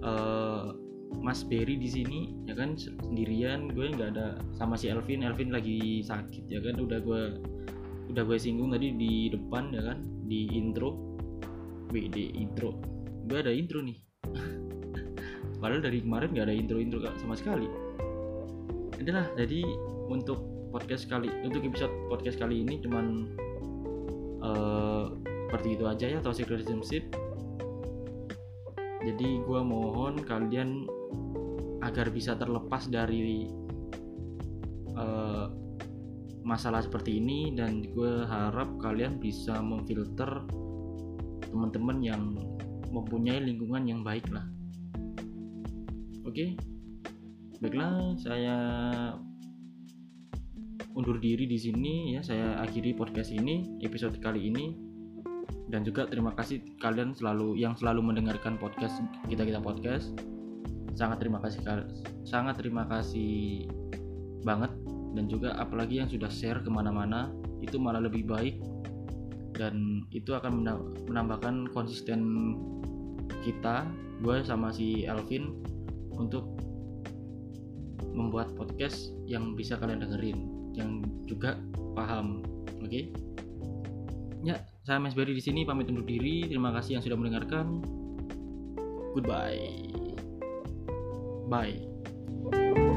uh, 0.01 0.73
Mas 1.21 1.45
Berry 1.45 1.77
di 1.77 1.91
sini 1.91 2.33
ya 2.49 2.57
kan? 2.57 2.79
Sendirian. 2.79 3.69
Gue 3.75 3.93
nggak 3.93 4.17
ada 4.17 4.41
sama 4.57 4.79
si 4.79 4.89
Elvin. 4.89 5.27
Elvin 5.27 5.53
lagi 5.53 6.01
sakit 6.01 6.49
ya 6.49 6.63
kan? 6.65 6.81
Udah 6.81 7.03
gue 7.05 7.23
udah 8.09 8.23
gue 8.25 8.39
singgung 8.41 8.73
tadi 8.73 8.97
di 8.97 9.29
depan 9.29 9.75
ya 9.77 9.83
kan? 9.85 10.01
Di 10.25 10.49
intro. 10.57 10.97
WD 11.93 12.17
intro. 12.37 12.81
Gue 13.29 13.45
ada 13.45 13.53
intro 13.53 13.85
nih 13.85 14.08
padahal 15.59 15.83
dari 15.83 16.03
kemarin 16.03 16.33
nggak 16.33 16.47
ada 16.47 16.55
intro-intro 16.55 16.99
sama 17.19 17.35
sekali. 17.35 17.69
Adalah 18.99 19.31
jadi 19.39 19.63
untuk 20.09 20.59
podcast 20.69 21.09
kali 21.09 21.33
untuk 21.45 21.65
episode 21.65 21.93
podcast 22.13 22.37
kali 22.37 22.61
ini 22.61 22.81
cuman 22.85 23.07
uh, 24.45 25.17
seperti 25.49 25.81
itu 25.81 25.85
aja 25.89 26.07
ya 26.13 26.19
toxic 26.21 26.49
relationship 26.53 27.09
jadi 29.01 29.29
gue 29.41 29.61
mohon 29.65 30.21
kalian 30.21 30.85
agar 31.81 32.13
bisa 32.13 32.37
terlepas 32.37 32.85
dari 32.93 33.49
uh, 34.93 35.49
masalah 36.45 36.85
seperti 36.85 37.17
ini 37.17 37.57
dan 37.57 37.81
gue 37.89 38.29
harap 38.29 38.69
kalian 38.81 39.17
bisa 39.17 39.57
memfilter 39.65 40.45
teman-teman 41.49 42.05
yang 42.05 42.23
mempunyai 42.93 43.41
lingkungan 43.41 43.89
yang 43.89 44.01
baik 44.05 44.29
lah 44.29 44.45
oke. 46.29 46.37
Okay? 46.37 46.51
baiklah 47.59 48.15
saya 48.15 48.57
undur 50.95 51.19
diri 51.19 51.49
di 51.49 51.59
sini 51.59 52.15
ya. 52.15 52.21
Saya 52.23 52.61
akhiri 52.63 52.95
podcast 52.95 53.35
ini 53.35 53.81
episode 53.83 54.15
kali 54.21 54.53
ini. 54.53 54.77
Dan 55.69 55.85
juga 55.85 56.09
terima 56.09 56.33
kasih 56.33 56.65
kalian 56.81 57.13
selalu 57.13 57.61
yang 57.61 57.77
selalu 57.77 58.01
mendengarkan 58.01 58.61
podcast 58.61 59.01
kita 59.27 59.43
kita 59.45 59.59
podcast. 59.59 60.15
Sangat 60.95 61.19
terima 61.25 61.41
kasih 61.43 61.61
sangat 62.23 62.61
terima 62.61 62.85
kasih 62.87 63.67
banget. 64.45 64.71
Dan 65.17 65.27
juga 65.27 65.57
apalagi 65.57 66.05
yang 66.05 66.09
sudah 66.13 66.29
share 66.29 66.61
ke 66.61 66.71
mana-mana 66.71 67.33
itu 67.65 67.81
malah 67.81 68.05
lebih 68.05 68.29
baik. 68.29 68.61
Dan 69.57 70.07
itu 70.15 70.37
akan 70.37 70.63
menambahkan 71.11 71.75
konsisten 71.75 72.55
kita 73.43 73.83
gue 74.23 74.43
sama 74.47 74.71
si 74.71 75.03
Elvin 75.07 75.59
untuk 76.19 76.45
membuat 78.13 78.51
podcast 78.59 79.15
yang 79.31 79.55
bisa 79.55 79.79
kalian 79.79 80.03
dengerin 80.03 80.39
yang 80.75 81.01
juga 81.31 81.57
paham 81.95 82.43
oke? 82.83 82.91
Okay? 82.91 83.15
ya 84.47 84.59
saya 84.87 85.03
Mas 85.03 85.15
Berry 85.15 85.35
di 85.35 85.43
sini 85.43 85.67
pamit 85.67 85.91
undur 85.91 86.07
diri. 86.07 86.47
Terima 86.47 86.73
kasih 86.73 86.99
yang 86.99 87.03
sudah 87.05 87.19
mendengarkan. 87.19 87.83
Goodbye. 89.13 89.85
Bye 91.49 92.88